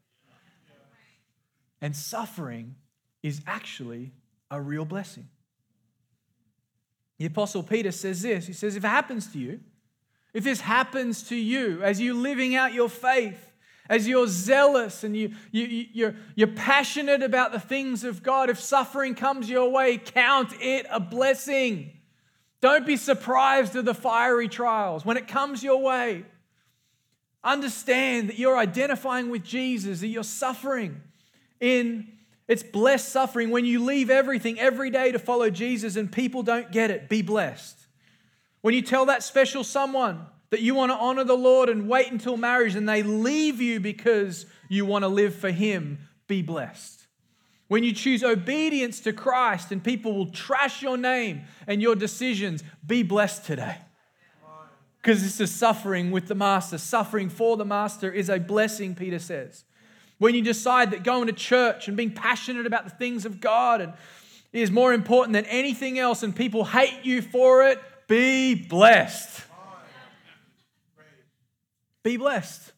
And 1.79 1.95
suffering 1.95 2.75
is 3.23 3.41
actually 3.47 4.11
a 4.49 4.59
real 4.59 4.85
blessing. 4.85 5.27
The 7.17 7.27
Apostle 7.27 7.63
Peter 7.63 7.91
says 7.91 8.23
this 8.23 8.47
He 8.47 8.53
says, 8.53 8.75
If 8.75 8.83
it 8.83 8.87
happens 8.87 9.27
to 9.33 9.39
you, 9.39 9.59
if 10.33 10.43
this 10.43 10.61
happens 10.61 11.23
to 11.29 11.35
you 11.35 11.81
as 11.83 11.99
you're 11.99 12.15
living 12.15 12.55
out 12.55 12.73
your 12.73 12.89
faith, 12.89 13.51
as 13.89 14.07
you're 14.07 14.27
zealous 14.27 15.03
and 15.03 15.17
you, 15.17 15.31
you, 15.51 15.87
you're, 15.91 16.15
you're 16.35 16.47
passionate 16.47 17.21
about 17.21 17.51
the 17.51 17.59
things 17.59 18.03
of 18.03 18.23
God, 18.23 18.49
if 18.49 18.59
suffering 18.59 19.15
comes 19.15 19.49
your 19.49 19.69
way, 19.69 19.97
count 19.97 20.53
it 20.61 20.85
a 20.89 20.99
blessing. 20.99 21.91
Don't 22.61 22.85
be 22.85 22.95
surprised 22.95 23.75
at 23.75 23.85
the 23.85 23.93
fiery 23.93 24.47
trials. 24.47 25.03
When 25.03 25.17
it 25.17 25.27
comes 25.27 25.63
your 25.63 25.81
way, 25.81 26.23
understand 27.43 28.29
that 28.29 28.39
you're 28.39 28.57
identifying 28.57 29.29
with 29.29 29.43
Jesus, 29.43 29.99
that 29.99 30.07
you're 30.07 30.23
suffering 30.23 31.01
in 31.59 32.07
it's 32.47 32.63
blessed 32.63 33.07
suffering 33.07 33.49
when 33.49 33.63
you 33.63 33.81
leave 33.81 34.09
everything 34.09 34.59
every 34.59 34.89
day 34.89 35.13
to 35.13 35.19
follow 35.19 35.49
Jesus 35.49 35.95
and 35.95 36.11
people 36.11 36.43
don't 36.43 36.69
get 36.69 36.91
it. 36.91 37.07
Be 37.07 37.21
blessed. 37.21 37.80
When 38.61 38.73
you 38.73 38.81
tell 38.81 39.05
that 39.07 39.23
special 39.23 39.63
someone 39.63 40.25
that 40.51 40.61
you 40.61 40.75
want 40.75 40.91
to 40.91 40.97
honor 40.97 41.23
the 41.23 41.35
Lord 41.35 41.69
and 41.69 41.89
wait 41.89 42.11
until 42.11 42.37
marriage 42.37 42.75
and 42.75 42.87
they 42.87 43.03
leave 43.03 43.59
you 43.61 43.79
because 43.79 44.45
you 44.69 44.85
want 44.85 45.03
to 45.03 45.07
live 45.07 45.33
for 45.33 45.49
Him, 45.49 45.99
be 46.27 46.41
blessed. 46.41 47.07
When 47.67 47.83
you 47.83 47.93
choose 47.93 48.23
obedience 48.23 48.99
to 49.01 49.13
Christ 49.13 49.71
and 49.71 49.81
people 49.81 50.13
will 50.13 50.31
trash 50.31 50.81
your 50.81 50.97
name 50.97 51.43
and 51.67 51.81
your 51.81 51.95
decisions, 51.95 52.63
be 52.85 53.01
blessed 53.01 53.45
today. 53.45 53.77
Because 55.01 55.23
this 55.23 55.39
is 55.39 55.55
suffering 55.55 56.11
with 56.11 56.27
the 56.27 56.35
Master. 56.35 56.77
Suffering 56.77 57.29
for 57.29 57.57
the 57.57 57.65
Master 57.65 58.11
is 58.11 58.29
a 58.29 58.39
blessing, 58.39 58.93
Peter 58.93 59.19
says. 59.19 59.63
When 60.19 60.35
you 60.35 60.41
decide 60.43 60.91
that 60.91 61.03
going 61.03 61.27
to 61.27 61.33
church 61.33 61.87
and 61.87 61.97
being 61.97 62.11
passionate 62.11 62.67
about 62.67 62.83
the 62.83 62.91
things 62.91 63.25
of 63.25 63.41
God 63.41 63.81
and 63.81 63.93
is 64.53 64.69
more 64.69 64.93
important 64.93 65.33
than 65.33 65.45
anything 65.45 65.97
else 65.97 66.21
and 66.21 66.35
people 66.35 66.65
hate 66.65 67.03
you 67.03 67.21
for 67.21 67.63
it, 67.63 67.81
be 68.11 68.55
blessed. 68.55 69.41
Be 72.03 72.17
blessed. 72.17 72.73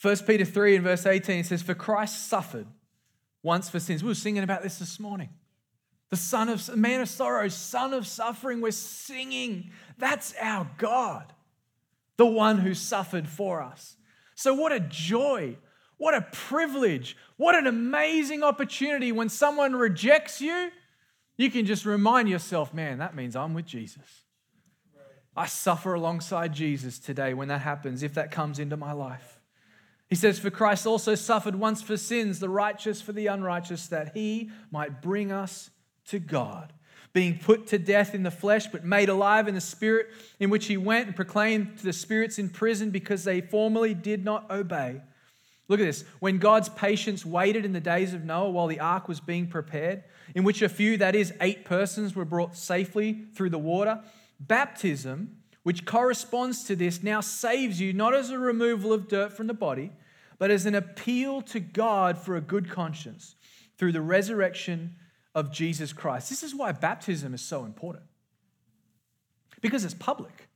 1 0.00 0.16
Peter 0.18 0.44
3 0.44 0.76
and 0.76 0.84
verse 0.84 1.06
18 1.06 1.42
says, 1.42 1.60
For 1.60 1.74
Christ 1.74 2.28
suffered 2.28 2.68
once 3.42 3.68
for 3.68 3.80
sins. 3.80 4.04
We 4.04 4.10
were 4.10 4.14
singing 4.14 4.44
about 4.44 4.62
this 4.62 4.78
this 4.78 5.00
morning. 5.00 5.30
The 6.10 6.16
son 6.16 6.48
of 6.48 6.76
man 6.76 7.00
of 7.00 7.08
sorrows, 7.08 7.52
son 7.52 7.92
of 7.92 8.06
suffering. 8.06 8.60
We're 8.60 8.70
singing. 8.70 9.72
That's 9.98 10.32
our 10.40 10.70
God, 10.78 11.32
the 12.16 12.26
one 12.26 12.58
who 12.58 12.74
suffered 12.74 13.28
for 13.28 13.60
us. 13.60 13.96
So, 14.36 14.54
what 14.54 14.70
a 14.70 14.78
joy, 14.78 15.56
what 15.96 16.14
a 16.14 16.22
privilege, 16.30 17.16
what 17.38 17.56
an 17.56 17.66
amazing 17.66 18.44
opportunity 18.44 19.10
when 19.10 19.28
someone 19.28 19.74
rejects 19.74 20.40
you 20.40 20.70
you 21.42 21.50
can 21.50 21.66
just 21.66 21.86
remind 21.86 22.28
yourself, 22.28 22.74
man, 22.74 22.98
that 22.98 23.14
means 23.14 23.36
I'm 23.36 23.54
with 23.54 23.66
Jesus. 23.66 24.24
I 25.36 25.46
suffer 25.46 25.94
alongside 25.94 26.52
Jesus 26.52 26.98
today 26.98 27.34
when 27.34 27.48
that 27.48 27.60
happens, 27.60 28.02
if 28.02 28.14
that 28.14 28.30
comes 28.30 28.58
into 28.58 28.76
my 28.76 28.92
life. 28.92 29.40
He 30.08 30.16
says, 30.16 30.40
For 30.40 30.50
Christ 30.50 30.86
also 30.86 31.14
suffered 31.14 31.54
once 31.54 31.82
for 31.82 31.96
sins, 31.96 32.40
the 32.40 32.48
righteous 32.48 33.00
for 33.00 33.12
the 33.12 33.28
unrighteous, 33.28 33.86
that 33.88 34.12
he 34.14 34.50
might 34.72 35.00
bring 35.00 35.30
us 35.30 35.70
to 36.08 36.18
God, 36.18 36.72
being 37.12 37.38
put 37.38 37.68
to 37.68 37.78
death 37.78 38.14
in 38.14 38.24
the 38.24 38.30
flesh, 38.30 38.66
but 38.66 38.84
made 38.84 39.08
alive 39.08 39.46
in 39.46 39.54
the 39.54 39.60
spirit, 39.60 40.08
in 40.40 40.50
which 40.50 40.66
he 40.66 40.76
went 40.76 41.06
and 41.06 41.16
proclaimed 41.16 41.78
to 41.78 41.84
the 41.84 41.92
spirits 41.92 42.40
in 42.40 42.48
prison 42.48 42.90
because 42.90 43.22
they 43.22 43.40
formerly 43.40 43.94
did 43.94 44.24
not 44.24 44.50
obey. 44.50 45.00
Look 45.70 45.80
at 45.80 45.84
this. 45.84 46.04
When 46.18 46.38
God's 46.38 46.68
patience 46.68 47.24
waited 47.24 47.64
in 47.64 47.72
the 47.72 47.80
days 47.80 48.12
of 48.12 48.24
Noah 48.24 48.50
while 48.50 48.66
the 48.66 48.80
ark 48.80 49.08
was 49.08 49.20
being 49.20 49.46
prepared, 49.46 50.02
in 50.34 50.44
which 50.44 50.62
a 50.62 50.68
few, 50.68 50.96
that 50.96 51.14
is, 51.14 51.32
eight 51.40 51.64
persons, 51.64 52.14
were 52.14 52.24
brought 52.24 52.56
safely 52.56 53.26
through 53.34 53.50
the 53.50 53.58
water. 53.58 54.02
Baptism, 54.40 55.36
which 55.62 55.86
corresponds 55.86 56.64
to 56.64 56.74
this, 56.74 57.02
now 57.02 57.20
saves 57.20 57.80
you 57.80 57.92
not 57.92 58.14
as 58.14 58.30
a 58.30 58.38
removal 58.38 58.92
of 58.92 59.06
dirt 59.06 59.32
from 59.32 59.46
the 59.46 59.54
body, 59.54 59.92
but 60.38 60.50
as 60.50 60.66
an 60.66 60.74
appeal 60.74 61.40
to 61.42 61.60
God 61.60 62.18
for 62.18 62.36
a 62.36 62.40
good 62.40 62.68
conscience. 62.68 63.36
through 63.80 63.92
the 63.92 64.02
resurrection 64.02 64.94
of 65.34 65.50
Jesus 65.50 65.94
Christ. 65.94 66.28
This 66.28 66.42
is 66.42 66.54
why 66.54 66.70
baptism 66.70 67.32
is 67.32 67.40
so 67.40 67.64
important. 67.64 68.04
Because 69.62 69.86
it's 69.86 69.94
public. 69.94 70.49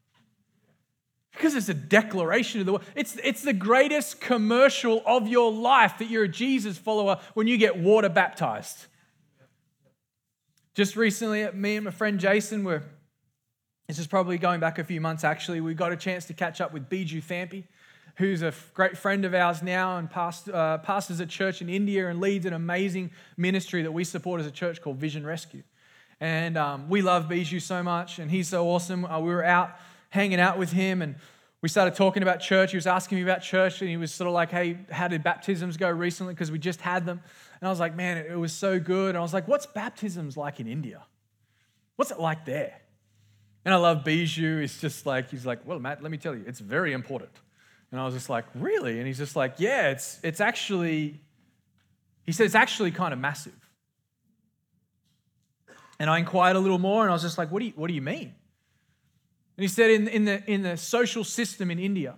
Because 1.34 1.54
it's 1.56 1.68
a 1.68 1.74
declaration 1.74 2.60
of 2.60 2.66
the 2.66 2.72
world. 2.72 2.84
It's, 2.94 3.16
it's 3.22 3.42
the 3.42 3.52
greatest 3.52 4.20
commercial 4.20 5.02
of 5.04 5.26
your 5.26 5.52
life 5.52 5.98
that 5.98 6.08
you're 6.08 6.24
a 6.24 6.28
Jesus 6.28 6.78
follower 6.78 7.20
when 7.34 7.46
you 7.46 7.58
get 7.58 7.76
water 7.76 8.08
baptized. 8.08 8.86
Just 10.74 10.96
recently, 10.96 11.48
me 11.52 11.76
and 11.76 11.84
my 11.84 11.90
friend 11.90 12.18
Jason 12.18 12.64
were, 12.64 12.82
this 13.88 13.98
is 13.98 14.06
probably 14.06 14.38
going 14.38 14.60
back 14.60 14.78
a 14.78 14.84
few 14.84 15.00
months 15.00 15.24
actually, 15.24 15.60
we 15.60 15.74
got 15.74 15.92
a 15.92 15.96
chance 15.96 16.24
to 16.26 16.34
catch 16.34 16.60
up 16.60 16.72
with 16.72 16.88
Biju 16.88 17.22
Thampi, 17.22 17.64
who's 18.16 18.42
a 18.42 18.52
great 18.72 18.96
friend 18.96 19.24
of 19.24 19.34
ours 19.34 19.62
now 19.62 19.98
and 19.98 20.08
past, 20.08 20.48
uh, 20.48 20.78
pastors 20.78 21.20
a 21.20 21.26
church 21.26 21.60
in 21.60 21.68
India 21.68 22.08
and 22.08 22.20
leads 22.20 22.46
an 22.46 22.52
amazing 22.52 23.10
ministry 23.36 23.82
that 23.82 23.92
we 23.92 24.04
support 24.04 24.40
as 24.40 24.46
a 24.46 24.52
church 24.52 24.80
called 24.80 24.98
Vision 24.98 25.26
Rescue. 25.26 25.62
And 26.20 26.56
um, 26.56 26.88
we 26.88 27.02
love 27.02 27.28
Biju 27.28 27.60
so 27.60 27.82
much, 27.82 28.20
and 28.20 28.30
he's 28.30 28.48
so 28.48 28.68
awesome. 28.68 29.04
Uh, 29.04 29.18
we 29.18 29.30
were 29.30 29.44
out 29.44 29.76
hanging 30.14 30.38
out 30.38 30.58
with 30.58 30.70
him, 30.70 31.02
and 31.02 31.16
we 31.60 31.68
started 31.68 31.96
talking 31.96 32.22
about 32.22 32.38
church. 32.38 32.70
He 32.70 32.76
was 32.76 32.86
asking 32.86 33.16
me 33.16 33.22
about 33.22 33.42
church, 33.42 33.80
and 33.80 33.90
he 33.90 33.96
was 33.96 34.14
sort 34.14 34.28
of 34.28 34.34
like, 34.34 34.50
Hey, 34.50 34.78
how 34.90 35.08
did 35.08 35.24
baptisms 35.24 35.76
go 35.76 35.90
recently? 35.90 36.32
Because 36.34 36.52
we 36.52 36.58
just 36.58 36.80
had 36.80 37.04
them. 37.04 37.20
And 37.60 37.66
I 37.66 37.70
was 37.70 37.80
like, 37.80 37.96
Man, 37.96 38.18
it 38.18 38.38
was 38.38 38.52
so 38.52 38.78
good. 38.78 39.10
And 39.10 39.18
I 39.18 39.22
was 39.22 39.34
like, 39.34 39.48
What's 39.48 39.66
baptisms 39.66 40.36
like 40.36 40.60
in 40.60 40.68
India? 40.68 41.02
What's 41.96 42.12
it 42.12 42.20
like 42.20 42.44
there? 42.44 42.80
And 43.64 43.74
I 43.74 43.78
love 43.78 44.04
Biju. 44.04 44.60
He's 44.60 44.80
just 44.80 45.04
like, 45.04 45.30
He's 45.30 45.44
like, 45.44 45.66
Well, 45.66 45.80
Matt, 45.80 46.00
let 46.00 46.12
me 46.12 46.18
tell 46.18 46.34
you, 46.34 46.44
it's 46.46 46.60
very 46.60 46.92
important. 46.92 47.32
And 47.90 48.00
I 48.00 48.04
was 48.04 48.14
just 48.14 48.30
like, 48.30 48.44
Really? 48.54 48.98
And 48.98 49.06
he's 49.06 49.18
just 49.18 49.34
like, 49.34 49.54
Yeah, 49.58 49.90
it's, 49.90 50.20
it's 50.22 50.40
actually, 50.40 51.20
he 52.24 52.30
said, 52.30 52.46
It's 52.46 52.54
actually 52.54 52.92
kind 52.92 53.12
of 53.12 53.18
massive. 53.18 53.58
And 55.98 56.08
I 56.08 56.18
inquired 56.18 56.56
a 56.56 56.60
little 56.60 56.78
more, 56.78 57.02
and 57.02 57.10
I 57.10 57.14
was 57.14 57.22
just 57.22 57.36
like, 57.36 57.50
What 57.50 57.58
do 57.58 57.66
you, 57.66 57.72
what 57.74 57.88
do 57.88 57.94
you 57.94 58.02
mean? 58.02 58.34
And 59.56 59.62
he 59.62 59.68
said, 59.68 59.90
in, 59.90 60.08
in, 60.08 60.24
the, 60.24 60.44
in 60.50 60.62
the 60.62 60.76
social 60.76 61.22
system 61.22 61.70
in 61.70 61.78
India, 61.78 62.16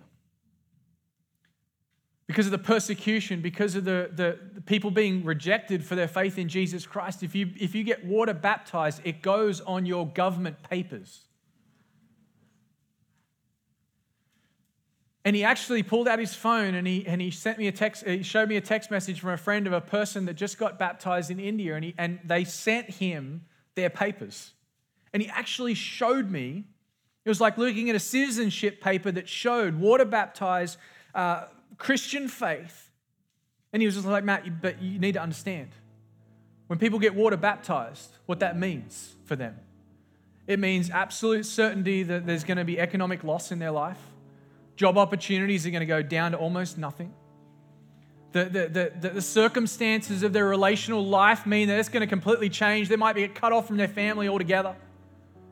because 2.25 2.45
of 2.45 2.51
the 2.51 2.57
persecution, 2.57 3.41
because 3.41 3.75
of 3.75 3.85
the, 3.85 4.09
the, 4.13 4.37
the, 4.55 4.61
people 4.61 4.91
being 4.91 5.23
rejected 5.23 5.83
for 5.83 5.95
their 5.95 6.09
faith 6.09 6.37
in 6.37 6.49
Jesus 6.49 6.85
Christ, 6.85 7.23
if 7.23 7.33
you, 7.35 7.51
if 7.57 7.73
you 7.73 7.83
get 7.83 8.05
water 8.05 8.33
baptized, 8.33 9.01
it 9.05 9.21
goes 9.21 9.61
on 9.61 9.85
your 9.85 10.05
government 10.05 10.61
papers. 10.63 11.23
And 15.23 15.35
he 15.35 15.43
actually 15.43 15.83
pulled 15.83 16.07
out 16.07 16.19
his 16.19 16.33
phone 16.33 16.73
and 16.73 16.87
he, 16.87 17.05
and 17.05 17.21
he 17.21 17.31
sent 17.31 17.57
me 17.57 17.67
a 17.67 17.71
text, 17.71 18.05
he 18.05 18.23
showed 18.23 18.49
me 18.49 18.55
a 18.55 18.61
text 18.61 18.89
message 18.91 19.19
from 19.19 19.31
a 19.31 19.37
friend 19.37 19.67
of 19.67 19.73
a 19.73 19.81
person 19.81 20.25
that 20.25 20.35
just 20.35 20.57
got 20.57 20.79
baptized 20.79 21.31
in 21.31 21.39
India, 21.39 21.75
and, 21.75 21.83
he, 21.85 21.93
and 21.97 22.19
they 22.23 22.43
sent 22.43 22.89
him 22.89 23.45
their 23.75 23.89
papers. 23.89 24.53
And 25.13 25.21
he 25.21 25.29
actually 25.29 25.73
showed 25.73 26.29
me 26.29 26.65
it 27.27 27.29
was 27.29 27.41
like 27.41 27.57
looking 27.57 27.89
at 27.89 27.95
a 27.97 27.99
citizenship 27.99 28.79
paper 28.79 29.11
that 29.11 29.27
showed 29.27 29.75
water 29.81 30.05
baptized 30.05 30.77
uh, 31.13 31.47
Christian 31.77 32.29
faith. 32.29 32.89
And 33.73 33.81
he 33.81 33.85
was 33.85 33.95
just 33.95 34.07
like, 34.07 34.23
Matt, 34.23 34.61
but 34.61 34.81
you 34.81 34.97
need 34.97 35.11
to 35.15 35.21
understand 35.21 35.71
when 36.67 36.79
people 36.79 36.99
get 36.99 37.15
water 37.15 37.35
baptized, 37.35 38.11
what 38.27 38.39
that 38.39 38.57
means 38.57 39.13
for 39.25 39.35
them. 39.35 39.59
It 40.47 40.57
means 40.57 40.89
absolute 40.89 41.45
certainty 41.45 42.01
that 42.03 42.25
there's 42.25 42.45
going 42.45 42.59
to 42.59 42.63
be 42.63 42.79
economic 42.79 43.25
loss 43.25 43.51
in 43.51 43.59
their 43.59 43.71
life. 43.71 43.99
Job 44.77 44.97
opportunities 44.97 45.67
are 45.67 45.71
going 45.71 45.81
to 45.81 45.85
go 45.85 46.01
down 46.01 46.31
to 46.31 46.37
almost 46.37 46.77
nothing. 46.77 47.13
The, 48.31 48.45
the, 48.45 48.91
the, 49.01 49.09
the, 49.09 49.21
circumstances 49.21 50.23
of 50.23 50.31
their 50.31 50.45
relational 50.45 51.05
life 51.05 51.45
mean 51.45 51.67
that 51.67 51.77
it's 51.77 51.89
going 51.89 52.01
to 52.01 52.07
completely 52.07 52.47
change. 52.47 52.87
They 52.87 52.95
might 52.95 53.15
be 53.15 53.27
cut 53.27 53.51
off 53.51 53.67
from 53.67 53.75
their 53.75 53.89
family 53.89 54.29
altogether 54.29 54.77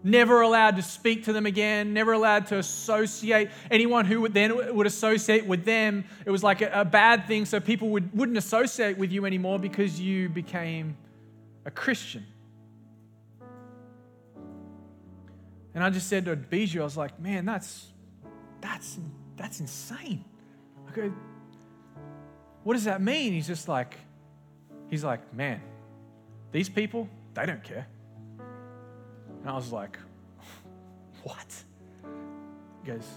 never 0.06 0.42
allowed 0.42 0.76
to 0.76 0.84
speak 0.84 1.26
to 1.26 1.34
them 1.34 1.48
again, 1.48 1.92
never 1.92 2.14
allowed 2.14 2.46
to 2.48 2.60
associate. 2.60 3.50
Anyone 3.72 4.06
who 4.06 4.22
would 4.22 4.34
then 4.34 4.76
would 4.76 4.86
associate 4.86 5.46
with 5.48 5.66
them, 5.66 6.06
it 6.26 6.30
was 6.30 6.44
like 6.44 6.62
a, 6.62 6.70
a 6.74 6.86
bad 6.86 7.26
thing, 7.28 7.44
so 7.46 7.60
people 7.60 7.90
would, 7.90 8.16
wouldn't 8.16 8.38
associate 8.38 8.98
with 9.00 9.12
you 9.12 9.26
anymore 9.26 9.58
because 9.58 10.00
you 10.00 10.30
became 10.30 10.96
a 11.66 11.72
Christian. 11.72 12.26
And 15.74 15.84
I 15.84 15.90
just 15.90 16.08
said 16.08 16.26
to 16.26 16.36
Biju, 16.36 16.82
I 16.82 16.84
was 16.84 16.96
like, 16.96 17.20
man, 17.20 17.46
that's 17.46 17.88
that's 18.62 19.00
that's 19.36 19.60
insane. 19.60 20.24
I 20.88 20.96
go, 20.96 21.12
what 22.64 22.76
does 22.76 22.86
that 22.86 23.02
mean? 23.02 23.34
He's 23.34 23.48
just 23.48 23.68
like, 23.68 23.96
he's 24.88 25.04
like, 25.04 25.34
man, 25.34 25.62
these 26.52 26.70
people, 26.70 27.10
they 27.34 27.48
don't 27.48 27.64
care. 27.64 27.88
And 29.46 29.52
I 29.52 29.56
was 29.56 29.72
like, 29.72 30.00
what? 31.22 31.64
He 32.84 32.92
goes, 32.92 33.08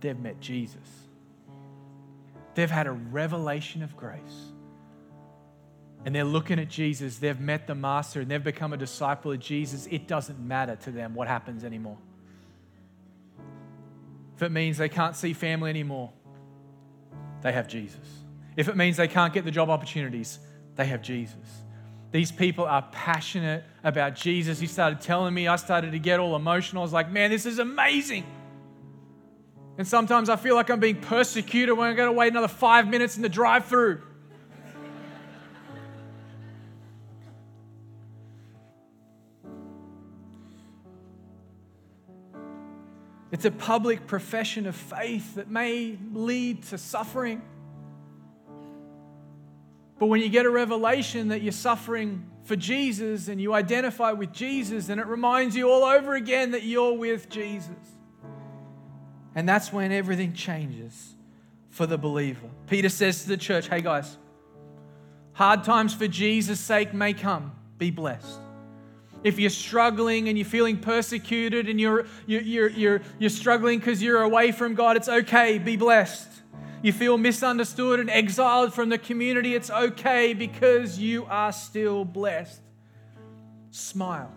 they've 0.00 0.18
met 0.18 0.40
Jesus. 0.40 0.80
They've 2.56 2.68
had 2.68 2.88
a 2.88 2.90
revelation 2.90 3.84
of 3.84 3.96
grace. 3.96 4.18
And 6.04 6.12
they're 6.12 6.24
looking 6.24 6.58
at 6.58 6.68
Jesus. 6.68 7.18
They've 7.18 7.38
met 7.38 7.68
the 7.68 7.76
Master 7.76 8.22
and 8.22 8.28
they've 8.28 8.42
become 8.42 8.72
a 8.72 8.76
disciple 8.76 9.30
of 9.30 9.38
Jesus. 9.38 9.86
It 9.92 10.08
doesn't 10.08 10.40
matter 10.40 10.74
to 10.74 10.90
them 10.90 11.14
what 11.14 11.28
happens 11.28 11.62
anymore. 11.62 11.98
If 14.34 14.42
it 14.42 14.50
means 14.50 14.76
they 14.76 14.88
can't 14.88 15.14
see 15.14 15.34
family 15.34 15.70
anymore, 15.70 16.10
they 17.42 17.52
have 17.52 17.68
Jesus. 17.68 18.24
If 18.56 18.66
it 18.66 18.76
means 18.76 18.96
they 18.96 19.06
can't 19.06 19.32
get 19.32 19.44
the 19.44 19.52
job 19.52 19.70
opportunities, 19.70 20.40
they 20.74 20.86
have 20.86 21.00
Jesus. 21.00 21.36
These 22.12 22.30
people 22.30 22.66
are 22.66 22.82
passionate 22.92 23.64
about 23.82 24.14
Jesus. 24.14 24.60
He 24.60 24.66
started 24.66 25.00
telling 25.00 25.32
me, 25.32 25.48
I 25.48 25.56
started 25.56 25.92
to 25.92 25.98
get 25.98 26.20
all 26.20 26.36
emotional. 26.36 26.82
I 26.82 26.84
was 26.84 26.92
like, 26.92 27.10
man, 27.10 27.30
this 27.30 27.46
is 27.46 27.58
amazing. 27.58 28.24
And 29.78 29.88
sometimes 29.88 30.28
I 30.28 30.36
feel 30.36 30.54
like 30.54 30.70
I'm 30.70 30.78
being 30.78 31.00
persecuted 31.00 31.76
when 31.76 31.88
I 31.88 31.94
got 31.94 32.04
to 32.04 32.12
wait 32.12 32.30
another 32.30 32.48
five 32.48 32.86
minutes 32.86 33.16
in 33.16 33.22
the 33.22 33.30
drive 33.30 33.64
through. 33.64 34.02
It's 43.30 43.46
a 43.46 43.50
public 43.50 44.06
profession 44.06 44.66
of 44.66 44.76
faith 44.76 45.36
that 45.36 45.48
may 45.48 45.96
lead 46.12 46.64
to 46.64 46.76
suffering. 46.76 47.40
But 50.02 50.08
when 50.08 50.20
you 50.20 50.28
get 50.28 50.46
a 50.46 50.50
revelation 50.50 51.28
that 51.28 51.42
you're 51.42 51.52
suffering 51.52 52.28
for 52.42 52.56
Jesus 52.56 53.28
and 53.28 53.40
you 53.40 53.54
identify 53.54 54.10
with 54.10 54.32
Jesus, 54.32 54.88
and 54.88 55.00
it 55.00 55.06
reminds 55.06 55.54
you 55.54 55.70
all 55.70 55.84
over 55.84 56.14
again 56.14 56.50
that 56.50 56.64
you're 56.64 56.94
with 56.94 57.28
Jesus. 57.28 57.70
And 59.36 59.48
that's 59.48 59.72
when 59.72 59.92
everything 59.92 60.32
changes 60.32 61.14
for 61.70 61.86
the 61.86 61.96
believer. 61.96 62.48
Peter 62.66 62.88
says 62.88 63.22
to 63.22 63.28
the 63.28 63.36
church, 63.36 63.68
hey 63.68 63.80
guys, 63.80 64.16
hard 65.34 65.62
times 65.62 65.94
for 65.94 66.08
Jesus' 66.08 66.58
sake 66.58 66.92
may 66.92 67.12
come. 67.12 67.52
Be 67.78 67.92
blessed. 67.92 68.40
If 69.22 69.38
you're 69.38 69.50
struggling 69.50 70.28
and 70.28 70.36
you're 70.36 70.44
feeling 70.44 70.78
persecuted 70.78 71.68
and 71.68 71.80
you're, 71.80 72.06
you're, 72.26 72.42
you're, 72.42 72.68
you're, 72.70 73.02
you're 73.20 73.30
struggling 73.30 73.78
because 73.78 74.02
you're 74.02 74.22
away 74.22 74.50
from 74.50 74.74
God, 74.74 74.96
it's 74.96 75.08
okay. 75.08 75.58
Be 75.58 75.76
blessed 75.76 76.41
you 76.82 76.92
feel 76.92 77.16
misunderstood 77.16 78.00
and 78.00 78.10
exiled 78.10 78.74
from 78.74 78.88
the 78.88 78.98
community, 78.98 79.54
it's 79.54 79.70
okay 79.70 80.34
because 80.34 80.98
you 80.98 81.24
are 81.26 81.52
still 81.52 82.04
blessed. 82.04 82.60
Smile 83.70 84.32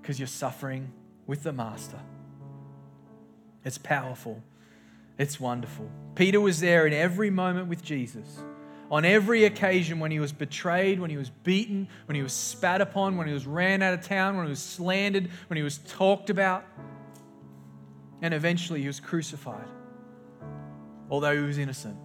because 0.00 0.20
you're 0.20 0.28
suffering 0.28 0.92
with 1.26 1.42
the 1.42 1.52
Master. 1.52 1.98
It's 3.64 3.78
powerful, 3.78 4.42
it's 5.18 5.40
wonderful. 5.40 5.90
Peter 6.14 6.40
was 6.40 6.60
there 6.60 6.86
in 6.86 6.92
every 6.92 7.30
moment 7.30 7.66
with 7.66 7.82
Jesus. 7.82 8.38
On 8.88 9.04
every 9.04 9.44
occasion 9.44 9.98
when 9.98 10.12
he 10.12 10.20
was 10.20 10.30
betrayed, 10.30 11.00
when 11.00 11.10
he 11.10 11.16
was 11.16 11.28
beaten, 11.28 11.88
when 12.06 12.14
he 12.14 12.22
was 12.22 12.32
spat 12.32 12.80
upon, 12.80 13.16
when 13.16 13.26
he 13.26 13.34
was 13.34 13.44
ran 13.44 13.82
out 13.82 13.92
of 13.92 14.02
town, 14.02 14.36
when 14.36 14.46
he 14.46 14.50
was 14.50 14.62
slandered, 14.62 15.28
when 15.48 15.56
he 15.56 15.64
was 15.64 15.78
talked 15.78 16.30
about, 16.30 16.64
and 18.22 18.32
eventually 18.32 18.80
he 18.80 18.86
was 18.86 19.00
crucified 19.00 19.66
although 21.10 21.34
he 21.34 21.42
was 21.42 21.58
innocent. 21.58 21.96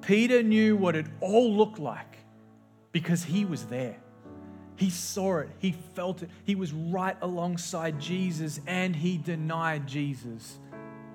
Peter 0.00 0.42
knew 0.42 0.76
what 0.76 0.96
it 0.96 1.06
all 1.20 1.52
looked 1.52 1.78
like 1.78 2.18
because 2.92 3.24
he 3.24 3.44
was 3.44 3.66
there. 3.66 3.96
He 4.76 4.90
saw 4.90 5.38
it, 5.38 5.50
he 5.58 5.72
felt 5.72 6.22
it, 6.22 6.30
he 6.44 6.54
was 6.54 6.72
right 6.72 7.16
alongside 7.20 8.00
Jesus, 8.00 8.60
and 8.66 8.94
he 8.94 9.18
denied 9.18 9.88
Jesus 9.88 10.58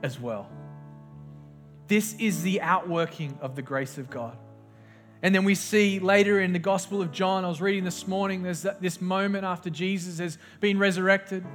as 0.03 0.19
well. 0.19 0.49
This 1.87 2.13
is 2.19 2.43
the 2.43 2.61
outworking 2.61 3.37
of 3.41 3.55
the 3.55 3.61
grace 3.61 3.97
of 3.97 4.09
God. 4.09 4.37
And 5.21 5.33
then 5.33 5.45
we 5.45 5.55
see 5.55 5.99
later 5.99 6.41
in 6.41 6.51
the 6.51 6.59
Gospel 6.59 7.01
of 7.01 7.13
John, 7.13 7.45
I 7.45 7.47
was 7.47 7.61
reading 7.61 7.85
this 7.85 8.05
morning, 8.05 8.43
there's 8.43 8.65
this 8.81 8.99
moment 8.99 9.45
after 9.45 9.69
Jesus 9.69 10.19
has 10.19 10.37
been 10.59 10.77
resurrected, 10.77 11.45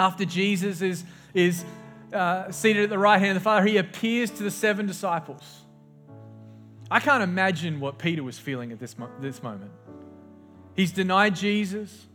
after 0.00 0.24
Jesus 0.24 0.82
is, 0.82 1.04
is 1.32 1.64
uh, 2.12 2.50
seated 2.50 2.84
at 2.84 2.90
the 2.90 2.98
right 2.98 3.18
hand 3.18 3.36
of 3.36 3.42
the 3.42 3.44
Father, 3.44 3.66
he 3.66 3.76
appears 3.76 4.30
to 4.30 4.42
the 4.42 4.50
seven 4.50 4.86
disciples. 4.86 5.42
I 6.90 7.00
can't 7.00 7.22
imagine 7.22 7.80
what 7.80 7.98
Peter 7.98 8.22
was 8.22 8.38
feeling 8.38 8.72
at 8.72 8.78
this, 8.78 8.96
mo- 8.98 9.10
this 9.20 9.42
moment. 9.42 9.72
He's 10.74 10.92
denied 10.92 11.34
Jesus. 11.34 12.06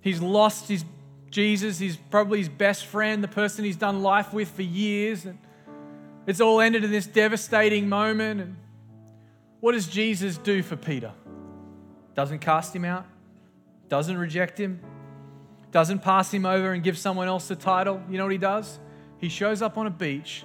He's 0.00 0.20
lost 0.20 0.68
his 0.68 0.84
Jesus. 1.30 1.78
He's 1.78 1.96
probably 1.96 2.38
his 2.38 2.48
best 2.48 2.86
friend, 2.86 3.22
the 3.22 3.28
person 3.28 3.64
he's 3.64 3.76
done 3.76 4.02
life 4.02 4.32
with 4.32 4.48
for 4.48 4.62
years. 4.62 5.26
And 5.26 5.38
it's 6.26 6.40
all 6.40 6.60
ended 6.60 6.82
in 6.82 6.90
this 6.90 7.06
devastating 7.06 7.88
moment. 7.88 8.40
And 8.40 8.56
what 9.60 9.72
does 9.72 9.86
Jesus 9.86 10.38
do 10.38 10.62
for 10.62 10.76
Peter? 10.76 11.12
Doesn't 12.14 12.38
cast 12.38 12.74
him 12.74 12.84
out, 12.84 13.04
doesn't 13.88 14.16
reject 14.16 14.58
him, 14.58 14.80
doesn't 15.70 16.00
pass 16.00 16.32
him 16.32 16.46
over 16.46 16.72
and 16.72 16.82
give 16.82 16.96
someone 16.96 17.28
else 17.28 17.48
the 17.48 17.56
title. 17.56 18.02
You 18.08 18.18
know 18.18 18.24
what 18.24 18.32
he 18.32 18.38
does? 18.38 18.78
He 19.18 19.28
shows 19.28 19.62
up 19.62 19.78
on 19.78 19.86
a 19.86 19.90
beach 19.90 20.44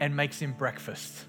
and 0.00 0.16
makes 0.16 0.40
him 0.40 0.52
breakfast. 0.52 1.26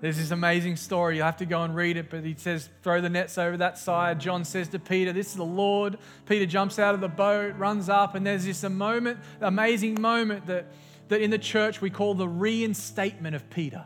There's 0.00 0.16
this 0.16 0.30
amazing 0.30 0.76
story. 0.76 1.16
You 1.16 1.22
have 1.22 1.38
to 1.38 1.46
go 1.46 1.62
and 1.62 1.74
read 1.74 1.96
it, 1.96 2.08
but 2.08 2.22
he 2.24 2.34
says, 2.38 2.68
throw 2.82 3.00
the 3.00 3.08
nets 3.08 3.36
over 3.36 3.56
that 3.56 3.78
side. 3.78 4.20
John 4.20 4.44
says 4.44 4.68
to 4.68 4.78
Peter, 4.78 5.12
This 5.12 5.28
is 5.28 5.34
the 5.34 5.44
Lord. 5.44 5.98
Peter 6.26 6.46
jumps 6.46 6.78
out 6.78 6.94
of 6.94 7.00
the 7.00 7.08
boat, 7.08 7.56
runs 7.56 7.88
up, 7.88 8.14
and 8.14 8.24
there's 8.24 8.44
this 8.44 8.62
moment, 8.62 9.18
amazing 9.40 10.00
moment 10.00 10.46
that, 10.46 10.66
that 11.08 11.20
in 11.20 11.30
the 11.30 11.38
church 11.38 11.80
we 11.80 11.90
call 11.90 12.14
the 12.14 12.28
reinstatement 12.28 13.34
of 13.34 13.50
Peter. 13.50 13.84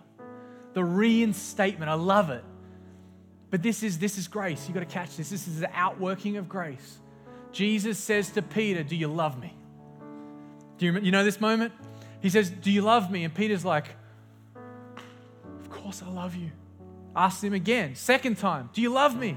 The 0.74 0.84
reinstatement. 0.84 1.90
I 1.90 1.94
love 1.94 2.28
it. 2.28 2.44
But 3.52 3.62
this 3.62 3.82
is 3.82 3.98
this 3.98 4.16
is 4.16 4.26
grace. 4.28 4.66
You've 4.66 4.74
got 4.74 4.80
to 4.80 4.86
catch 4.86 5.18
this. 5.18 5.28
This 5.28 5.46
is 5.46 5.60
the 5.60 5.70
outworking 5.74 6.38
of 6.38 6.48
grace. 6.48 6.98
Jesus 7.52 7.98
says 7.98 8.30
to 8.30 8.40
Peter, 8.40 8.82
Do 8.82 8.96
you 8.96 9.08
love 9.08 9.38
me? 9.38 9.54
Do 10.78 10.86
you, 10.86 10.98
you 10.98 11.10
know 11.12 11.22
this 11.22 11.38
moment? 11.38 11.74
He 12.20 12.30
says, 12.30 12.48
Do 12.48 12.70
you 12.70 12.80
love 12.80 13.10
me? 13.10 13.24
And 13.24 13.34
Peter's 13.34 13.62
like, 13.62 13.88
"Of 15.60 15.68
course 15.68 16.02
I 16.02 16.08
love 16.08 16.34
you. 16.34 16.50
Ask 17.14 17.44
him 17.44 17.52
again, 17.52 17.94
second 17.94 18.38
time, 18.38 18.70
Do 18.72 18.80
you 18.80 18.90
love 18.90 19.14
me? 19.14 19.36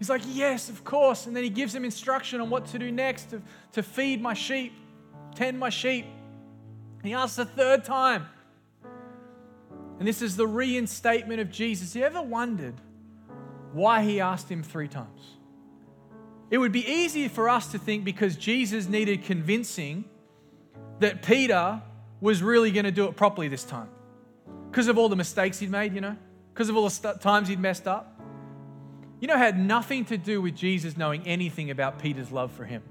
He's 0.00 0.10
like, 0.10 0.22
Yes, 0.26 0.68
of 0.68 0.82
course. 0.82 1.26
And 1.26 1.36
then 1.36 1.44
he 1.44 1.50
gives 1.50 1.72
him 1.72 1.84
instruction 1.84 2.40
on 2.40 2.50
what 2.50 2.66
to 2.66 2.80
do 2.80 2.90
next 2.90 3.30
to, 3.30 3.40
to 3.74 3.84
feed 3.84 4.20
my 4.20 4.34
sheep, 4.34 4.72
tend 5.36 5.56
my 5.56 5.70
sheep. 5.70 6.04
he 7.04 7.14
asks 7.14 7.38
a 7.38 7.44
third 7.44 7.84
time. 7.84 8.26
And 10.00 10.08
this 10.08 10.20
is 10.20 10.34
the 10.34 10.48
reinstatement 10.48 11.40
of 11.40 11.52
Jesus. 11.52 11.94
You 11.94 12.02
ever 12.02 12.20
wondered 12.20 12.74
why 13.74 14.02
he 14.02 14.20
asked 14.20 14.48
him 14.48 14.62
three 14.62 14.88
times? 14.88 15.20
It 16.50 16.58
would 16.58 16.72
be 16.72 16.86
easy 16.88 17.28
for 17.28 17.48
us 17.48 17.72
to 17.72 17.78
think 17.78 18.04
because 18.04 18.36
Jesus 18.36 18.88
needed 18.88 19.24
convincing 19.24 20.04
that 21.00 21.22
Peter 21.22 21.82
was 22.20 22.42
really 22.42 22.70
going 22.70 22.84
to 22.84 22.92
do 22.92 23.06
it 23.06 23.16
properly 23.16 23.48
this 23.48 23.64
time 23.64 23.88
because 24.70 24.88
of 24.88 24.98
all 24.98 25.08
the 25.08 25.16
mistakes 25.16 25.58
he'd 25.58 25.70
made, 25.70 25.94
you 25.94 26.00
know, 26.00 26.16
because 26.52 26.68
of 26.68 26.76
all 26.76 26.84
the 26.84 26.90
st- 26.90 27.20
times 27.20 27.48
he'd 27.48 27.60
messed 27.60 27.86
up. 27.86 28.20
You 29.20 29.28
know, 29.28 29.36
had 29.36 29.58
nothing 29.58 30.04
to 30.06 30.18
do 30.18 30.40
with 30.42 30.56
Jesus 30.56 30.96
knowing 30.96 31.26
anything 31.26 31.70
about 31.70 31.98
Peter's 31.98 32.30
love 32.30 32.52
for 32.52 32.64
him. 32.64 32.82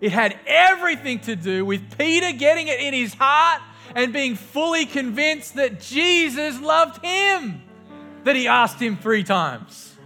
It 0.00 0.12
had 0.12 0.38
everything 0.46 1.20
to 1.20 1.34
do 1.34 1.64
with 1.64 1.98
Peter 1.98 2.32
getting 2.32 2.68
it 2.68 2.80
in 2.80 2.94
his 2.94 3.14
heart 3.14 3.60
and 3.94 4.12
being 4.12 4.36
fully 4.36 4.86
convinced 4.86 5.54
that 5.54 5.80
Jesus 5.80 6.60
loved 6.60 7.04
him, 7.04 7.62
that 8.28 8.36
he 8.36 8.46
asked 8.46 8.78
him 8.78 8.94
three 8.94 9.24
times. 9.24 9.96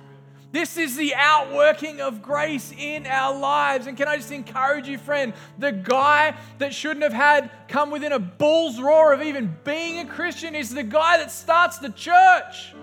This 0.52 0.76
is 0.76 0.94
the 0.94 1.12
outworking 1.16 2.00
of 2.00 2.22
grace 2.22 2.72
in 2.78 3.04
our 3.04 3.36
lives. 3.36 3.88
And 3.88 3.96
can 3.96 4.06
I 4.06 4.16
just 4.16 4.30
encourage 4.30 4.86
you, 4.86 4.96
friend, 4.96 5.32
the 5.58 5.72
guy 5.72 6.36
that 6.58 6.72
shouldn't 6.72 7.02
have 7.02 7.12
had 7.12 7.50
come 7.66 7.90
within 7.90 8.12
a 8.12 8.20
bull's 8.20 8.78
roar 8.78 9.12
of 9.12 9.22
even 9.22 9.56
being 9.64 9.98
a 9.98 10.04
Christian 10.04 10.54
is 10.54 10.72
the 10.72 10.84
guy 10.84 11.16
that 11.18 11.32
starts 11.32 11.78
the 11.78 11.88
church. 11.88 12.74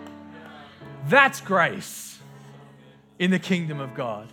That's 1.08 1.40
grace 1.40 2.20
in 3.18 3.32
the 3.32 3.40
kingdom 3.40 3.80
of 3.80 3.96
God. 3.96 4.28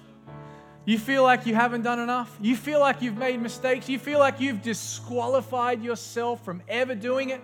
You 0.87 0.99
feel 0.99 1.23
like 1.23 1.47
you 1.47 1.55
haven't 1.55 1.83
done 1.83 2.01
enough? 2.01 2.37
You 2.41 2.57
feel 2.57 2.81
like 2.81 3.01
you've 3.01 3.17
made 3.17 3.41
mistakes? 3.41 3.89
You 3.89 4.01
feel 4.01 4.19
like 4.19 4.41
you've 4.41 4.61
disqualified 4.61 5.85
yourself 5.85 6.45
from 6.45 6.65
ever 6.67 6.97
doing 6.97 7.31
it? 7.31 7.43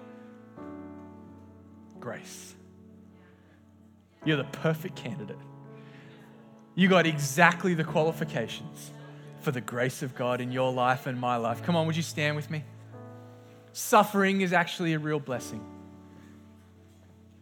Grace. 2.00 2.56
You're 4.24 4.36
the 4.36 4.44
perfect 4.44 4.96
candidate. 4.96 5.38
You 6.74 6.88
got 6.88 7.06
exactly 7.06 7.74
the 7.74 7.84
qualifications 7.84 8.90
for 9.40 9.50
the 9.50 9.60
grace 9.60 10.02
of 10.02 10.14
God 10.14 10.40
in 10.40 10.52
your 10.52 10.72
life 10.72 11.06
and 11.06 11.18
my 11.20 11.36
life. 11.36 11.62
Come 11.62 11.76
on, 11.76 11.86
would 11.86 11.96
you 11.96 12.02
stand 12.02 12.36
with 12.36 12.50
me? 12.50 12.64
Suffering 13.72 14.40
is 14.40 14.52
actually 14.52 14.94
a 14.94 14.98
real 14.98 15.18
blessing. 15.18 15.64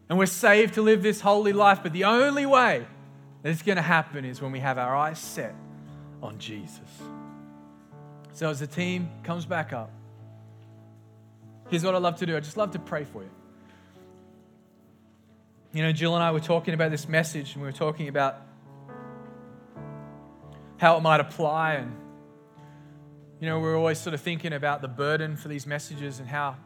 And 0.09 0.19
we're 0.19 0.27
saved 0.27 0.75
to 0.75 0.83
live 0.83 1.03
this 1.03 1.21
holy 1.21 1.53
life, 1.53 1.81
but 1.83 1.93
the 1.93 2.05
only 2.05 2.47
way 2.47 2.87
that 3.43 3.51
it's 3.51 3.63
going 3.63 3.77
to 3.77 3.83
happen 3.83 4.25
is 4.25 4.43
when 4.43 4.51
we 4.51 4.61
have 4.61 4.79
our 4.79 4.97
eyes 4.97 5.19
set 5.19 5.55
on 6.23 6.39
Jesus. 6.39 6.79
So, 8.33 8.49
as 8.49 8.61
the 8.61 8.67
team 8.67 9.09
comes 9.23 9.45
back 9.45 9.73
up, 9.73 9.91
here's 11.69 11.85
what 11.85 11.95
I 11.95 11.99
love 11.99 12.17
to 12.17 12.27
do 12.27 12.37
I 12.37 12.41
just 12.41 12.57
love 12.57 12.73
to 12.73 12.79
pray 12.79 13.05
for 13.05 13.23
you. 13.23 13.31
You 15.73 15.83
know, 15.83 15.93
Jill 15.93 16.17
and 16.17 16.23
I 16.23 16.33
were 16.33 16.41
talking 16.41 16.75
about 16.75 16.91
this 16.91 17.09
message, 17.09 17.53
and 17.53 17.63
we 17.63 17.69
were 17.69 17.73
talking 17.73 18.09
about 18.09 18.39
how 20.79 20.97
it 20.97 21.01
might 21.01 21.21
apply. 21.21 21.75
And, 21.75 21.95
you 23.41 23.49
know, 23.49 23.61
we're 23.61 23.77
always 23.77 23.99
sort 23.99 24.15
of 24.15 24.21
thinking 24.21 24.53
about 24.53 24.83
the 24.83 24.89
burden 24.89 25.37
for 25.37 25.47
these 25.47 25.69
messages 25.69 26.19
and 26.19 26.29
how 26.29 26.57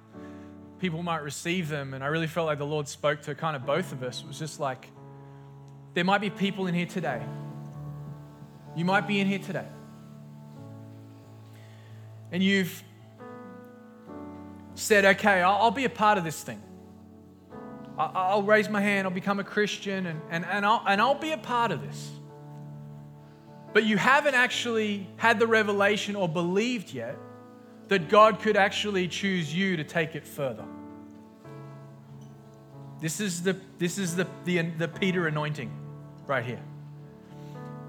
people 0.78 1.02
might 1.02 1.22
receive 1.22 1.68
them. 1.68 1.92
And 1.92 2.02
I 2.02 2.06
really 2.06 2.26
felt 2.26 2.46
like 2.46 2.56
the 2.56 2.64
Lord 2.64 2.88
spoke 2.88 3.20
to 3.22 3.34
kind 3.34 3.56
of 3.56 3.66
both 3.66 3.92
of 3.92 4.02
us. 4.02 4.22
It 4.22 4.26
was 4.26 4.38
just 4.38 4.58
like, 4.58 4.88
there 5.92 6.04
might 6.04 6.22
be 6.22 6.30
people 6.30 6.66
in 6.66 6.74
here 6.74 6.86
today. 6.86 7.22
You 8.74 8.86
might 8.86 9.06
be 9.06 9.20
in 9.20 9.26
here 9.26 9.38
today. 9.38 9.66
And 12.32 12.42
you've 12.42 12.82
said, 14.74 15.04
okay, 15.04 15.42
I'll, 15.42 15.70
be 15.70 15.84
a 15.84 15.90
part 15.90 16.16
of 16.16 16.24
this 16.24 16.42
thing. 16.42 16.60
I'll 17.96 18.42
raise 18.42 18.68
my 18.68 18.80
hand, 18.80 19.06
I'll 19.06 19.14
become 19.14 19.38
a 19.38 19.44
Christian, 19.44 20.06
and, 20.06 20.20
and, 20.30 20.44
and, 20.46 20.66
I'll, 20.66 20.82
and 20.86 21.00
I'll 21.00 21.14
be 21.14 21.32
a 21.32 21.38
part 21.38 21.70
of 21.70 21.80
this 21.82 22.10
but 23.74 23.84
you 23.84 23.96
haven't 23.96 24.36
actually 24.36 25.06
had 25.16 25.40
the 25.40 25.48
revelation 25.48 26.14
or 26.14 26.28
believed 26.28 26.94
yet 26.94 27.18
that 27.88 28.08
God 28.08 28.38
could 28.38 28.56
actually 28.56 29.08
choose 29.08 29.52
you 29.52 29.76
to 29.76 29.84
take 29.84 30.14
it 30.14 30.24
further. 30.24 30.64
This 33.00 33.20
is 33.20 33.42
the, 33.42 33.58
this 33.78 33.98
is 33.98 34.14
the, 34.14 34.28
the, 34.44 34.62
the 34.62 34.86
Peter 34.86 35.26
anointing 35.26 35.72
right 36.26 36.44
here. 36.44 36.62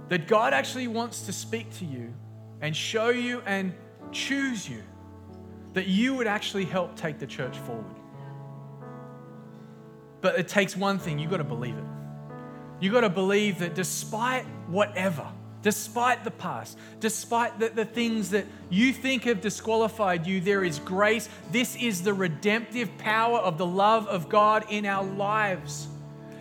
That 0.10 0.28
God 0.28 0.54
actually 0.54 0.88
wants 0.88 1.22
to 1.28 1.34
speak 1.34 1.72
to 1.78 1.86
you 1.86 2.12
and 2.62 2.76
show 2.76 3.10
you 3.10 3.44
and 3.46 3.72
choose 4.12 4.68
you 4.68 4.82
that 5.74 5.86
you 5.86 6.15
would 6.15 6.28
actually 6.28 6.65
help 6.65 6.96
take 6.96 7.20
the 7.20 7.28
church 7.28 7.58
forward. 7.60 7.96
But 10.25 10.39
it 10.39 10.47
takes 10.47 10.75
one 10.75 10.97
thing 10.97 11.19
you've 11.19 11.29
got 11.29 11.38
to 11.38 11.43
believe 11.43 11.77
it. 11.77 11.83
You've 12.79 12.93
got 12.93 13.01
to 13.01 13.09
believe 13.09 13.59
that 13.59 13.75
despite 13.75 14.43
whatever, 14.65 15.27
Despite 15.61 16.23
the 16.23 16.31
past, 16.31 16.77
despite 16.99 17.59
the, 17.59 17.69
the 17.69 17.85
things 17.85 18.31
that 18.31 18.45
you 18.69 18.91
think 18.93 19.23
have 19.23 19.41
disqualified 19.41 20.25
you, 20.27 20.39
there 20.39 20.63
is 20.63 20.77
grace. 20.79 21.27
This 21.51 21.75
is 21.75 22.03
the 22.03 22.13
redemptive 22.13 22.95
power 22.99 23.39
of 23.39 23.57
the 23.57 23.65
love 23.65 24.07
of 24.07 24.29
God 24.29 24.65
in 24.69 24.85
our 24.85 25.03
lives. 25.03 25.88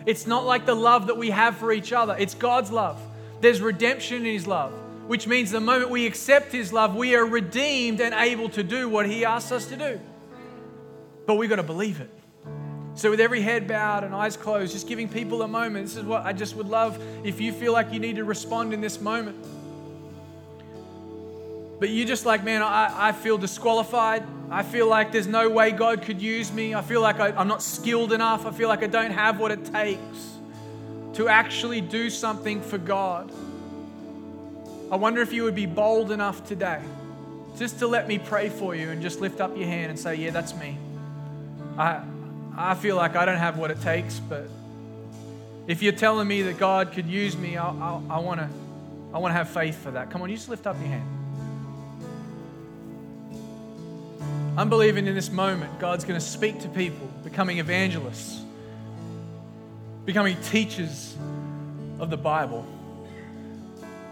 It's 0.05 0.27
not 0.27 0.45
like 0.45 0.65
the 0.67 0.75
love 0.75 1.07
that 1.07 1.17
we 1.17 1.31
have 1.31 1.57
for 1.57 1.71
each 1.71 1.91
other, 1.91 2.15
it's 2.17 2.35
God's 2.35 2.71
love. 2.71 2.99
There's 3.41 3.61
redemption 3.61 4.17
in 4.17 4.33
His 4.33 4.45
love, 4.45 4.73
which 5.07 5.27
means 5.27 5.49
the 5.49 5.59
moment 5.59 5.89
we 5.89 6.05
accept 6.05 6.51
His 6.51 6.71
love, 6.71 6.95
we 6.95 7.15
are 7.15 7.25
redeemed 7.25 8.01
and 8.01 8.13
able 8.13 8.49
to 8.49 8.63
do 8.63 8.89
what 8.89 9.07
He 9.07 9.25
asks 9.25 9.51
us 9.51 9.65
to 9.67 9.75
do. 9.75 9.99
But 11.25 11.35
we've 11.35 11.49
got 11.49 11.55
to 11.55 11.63
believe 11.63 11.99
it. 11.99 12.11
So, 12.95 13.09
with 13.09 13.19
every 13.19 13.41
head 13.41 13.67
bowed 13.67 14.05
and 14.05 14.15
eyes 14.15 14.37
closed, 14.37 14.71
just 14.71 14.87
giving 14.87 15.09
people 15.09 15.41
a 15.41 15.47
moment, 15.47 15.85
this 15.85 15.97
is 15.97 16.05
what 16.05 16.25
I 16.25 16.31
just 16.31 16.55
would 16.55 16.67
love 16.67 16.97
if 17.25 17.41
you 17.41 17.51
feel 17.51 17.73
like 17.73 17.91
you 17.91 17.99
need 17.99 18.15
to 18.15 18.23
respond 18.23 18.73
in 18.73 18.79
this 18.79 19.01
moment. 19.01 19.35
But 21.77 21.89
you're 21.89 22.07
just 22.07 22.25
like, 22.25 22.45
man, 22.45 22.61
I, 22.61 23.09
I 23.09 23.11
feel 23.11 23.37
disqualified. 23.37 24.23
I 24.49 24.63
feel 24.63 24.87
like 24.87 25.11
there's 25.11 25.27
no 25.27 25.49
way 25.49 25.71
God 25.71 26.03
could 26.03 26.21
use 26.21 26.53
me. 26.53 26.73
I 26.73 26.81
feel 26.81 27.01
like 27.01 27.19
I, 27.19 27.31
I'm 27.31 27.49
not 27.49 27.61
skilled 27.61 28.13
enough. 28.13 28.45
I 28.45 28.51
feel 28.51 28.69
like 28.69 28.81
I 28.81 28.87
don't 28.87 29.11
have 29.11 29.39
what 29.39 29.51
it 29.51 29.65
takes 29.65 30.37
to 31.15 31.27
actually 31.27 31.81
do 31.81 32.09
something 32.09 32.61
for 32.61 32.77
God. 32.77 33.29
I 34.89 34.95
wonder 34.95 35.21
if 35.21 35.33
you 35.33 35.43
would 35.43 35.55
be 35.55 35.65
bold 35.65 36.11
enough 36.11 36.47
today 36.47 36.81
just 37.57 37.79
to 37.79 37.87
let 37.87 38.07
me 38.07 38.19
pray 38.19 38.49
for 38.49 38.75
you 38.75 38.89
and 38.89 39.01
just 39.01 39.19
lift 39.19 39.41
up 39.41 39.57
your 39.57 39.67
hand 39.67 39.89
and 39.89 39.99
say, 39.99 40.15
Yeah, 40.15 40.29
that's 40.29 40.55
me. 40.55 40.77
I, 41.77 42.01
I 42.57 42.73
feel 42.75 42.95
like 42.95 43.15
I 43.15 43.25
don't 43.25 43.37
have 43.37 43.57
what 43.57 43.71
it 43.71 43.81
takes, 43.81 44.19
but 44.19 44.47
if 45.67 45.81
you're 45.81 45.93
telling 45.93 46.27
me 46.27 46.43
that 46.43 46.57
God 46.57 46.93
could 46.93 47.07
use 47.07 47.35
me, 47.35 47.57
I, 47.57 47.71
want 48.19 48.39
to 48.39 48.49
I 49.13 49.17
wanna 49.17 49.33
have 49.33 49.49
faith 49.49 49.77
for 49.81 49.91
that. 49.91 50.09
Come 50.09 50.21
on, 50.21 50.29
you 50.29 50.35
just 50.35 50.49
lift 50.49 50.67
up 50.67 50.77
your 50.79 50.87
hand. 50.87 51.15
I'm 54.57 54.69
believing 54.69 55.05
in 55.05 55.15
this 55.15 55.29
moment 55.29 55.79
God's 55.79 56.05
going 56.05 56.17
to 56.17 56.25
speak 56.25 56.61
to 56.61 56.69
people, 56.69 57.07
becoming 57.25 57.59
evangelists, 57.59 58.41
becoming 60.05 60.37
teachers 60.43 61.17
of 61.99 62.09
the 62.09 62.15
Bible, 62.15 62.65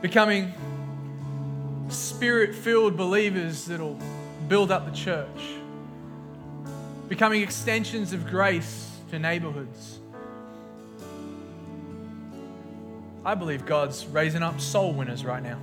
becoming 0.01 0.53
spirit 1.87 2.55
filled 2.55 2.97
believers 2.97 3.65
that'll 3.65 3.97
build 4.49 4.69
up 4.69 4.85
the 4.85 4.95
church, 4.95 5.55
becoming 7.13 7.43
extensions 7.43 8.11
of 8.11 8.25
grace 8.25 8.89
to 9.11 9.19
neighborhoods. 9.19 9.99
I 13.23 13.35
believe 13.35 13.67
God's 13.67 14.07
raising 14.07 14.41
up 14.41 14.59
soul 14.59 14.93
winners 14.93 15.23
right 15.23 15.43
now. 15.43 15.59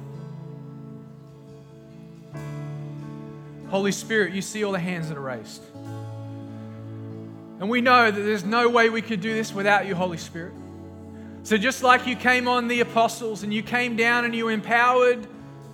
Holy 3.68 3.90
Spirit, 3.90 4.32
you 4.32 4.42
see 4.42 4.62
all 4.62 4.70
the 4.70 4.78
hands 4.78 5.08
that 5.08 5.18
are 5.18 5.22
raised. 5.22 5.60
And 7.58 7.68
we 7.68 7.80
know 7.80 8.12
that 8.12 8.20
there's 8.20 8.44
no 8.44 8.68
way 8.68 8.88
we 8.88 9.02
could 9.02 9.20
do 9.20 9.34
this 9.34 9.52
without 9.52 9.88
you, 9.88 9.96
Holy 9.96 10.18
Spirit. 10.18 10.52
So, 11.42 11.56
just 11.56 11.82
like 11.82 12.06
you 12.06 12.14
came 12.14 12.46
on 12.46 12.68
the 12.68 12.78
apostles 12.78 13.42
and 13.42 13.52
you 13.52 13.64
came 13.64 13.96
down 13.96 14.24
and 14.24 14.36
you 14.36 14.46
empowered 14.46 15.26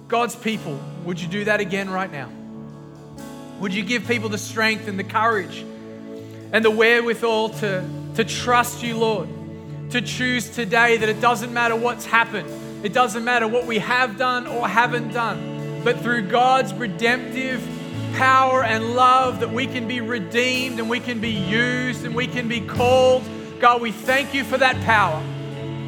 God's 0.09 0.37
people, 0.37 0.81
would 1.05 1.21
you 1.21 1.29
do 1.29 1.45
that 1.45 1.61
again 1.61 1.91
right 1.91 2.11
now? 2.11 2.31
Would 3.61 3.73
you 3.73 3.83
give 3.83 4.07
people 4.07 4.29
the 4.29 4.39
strength 4.39 4.87
and 4.87 4.99
the 4.99 5.05
courage 5.05 5.65
and 6.53 6.65
the 6.65 6.71
wherewithal 6.71 7.51
to, 7.51 7.89
to 8.17 8.25
trust 8.25 8.83
you, 8.83 8.97
Lord? 8.97 9.29
To 9.91 10.03
choose 10.03 10.51
today 10.51 10.97
that 10.99 11.09
it 11.09 11.21
doesn't 11.21 11.53
matter 11.53 11.77
what's 11.77 12.05
happened, 12.05 12.51
it 12.85 12.93
doesn't 12.93 13.25
matter 13.25 13.49
what 13.49 13.67
we 13.67 13.79
have 13.79 14.19
done 14.19 14.47
or 14.47 14.69
haven't 14.69 15.13
done, 15.13 15.81
but 15.85 16.01
through 16.01 16.29
God's 16.29 16.75
redemptive 16.75 17.67
power 18.15 18.63
and 18.63 18.95
love 18.95 19.41
that 19.41 19.51
we 19.51 19.67
can 19.67 19.87
be 19.87 20.01
redeemed 20.01 20.79
and 20.79 20.89
we 20.91 21.01
can 21.01 21.21
be 21.21 21.31
used 21.31 22.05
and 22.05 22.15
we 22.15 22.27
can 22.27 22.49
be 22.49 22.61
called. 22.61 23.23
God, 23.61 23.81
we 23.81 23.93
thank 23.93 24.35
you 24.35 24.45
for 24.45 24.59
that 24.59 24.77
power 24.85 25.23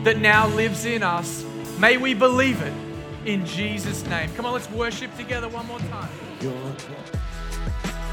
that 0.05 0.19
now 0.19 0.49
lives 0.49 0.85
in 0.85 1.03
us. 1.03 1.45
May 1.79 1.97
we 1.97 2.15
believe 2.15 2.63
it 2.63 2.73
in 3.25 3.45
Jesus' 3.45 4.07
name. 4.07 4.31
Come 4.37 4.47
on, 4.47 4.53
let's 4.53 4.71
worship 4.71 5.15
together 5.17 5.49
one 5.49 5.67
more 5.67 5.81
time. 5.81 7.18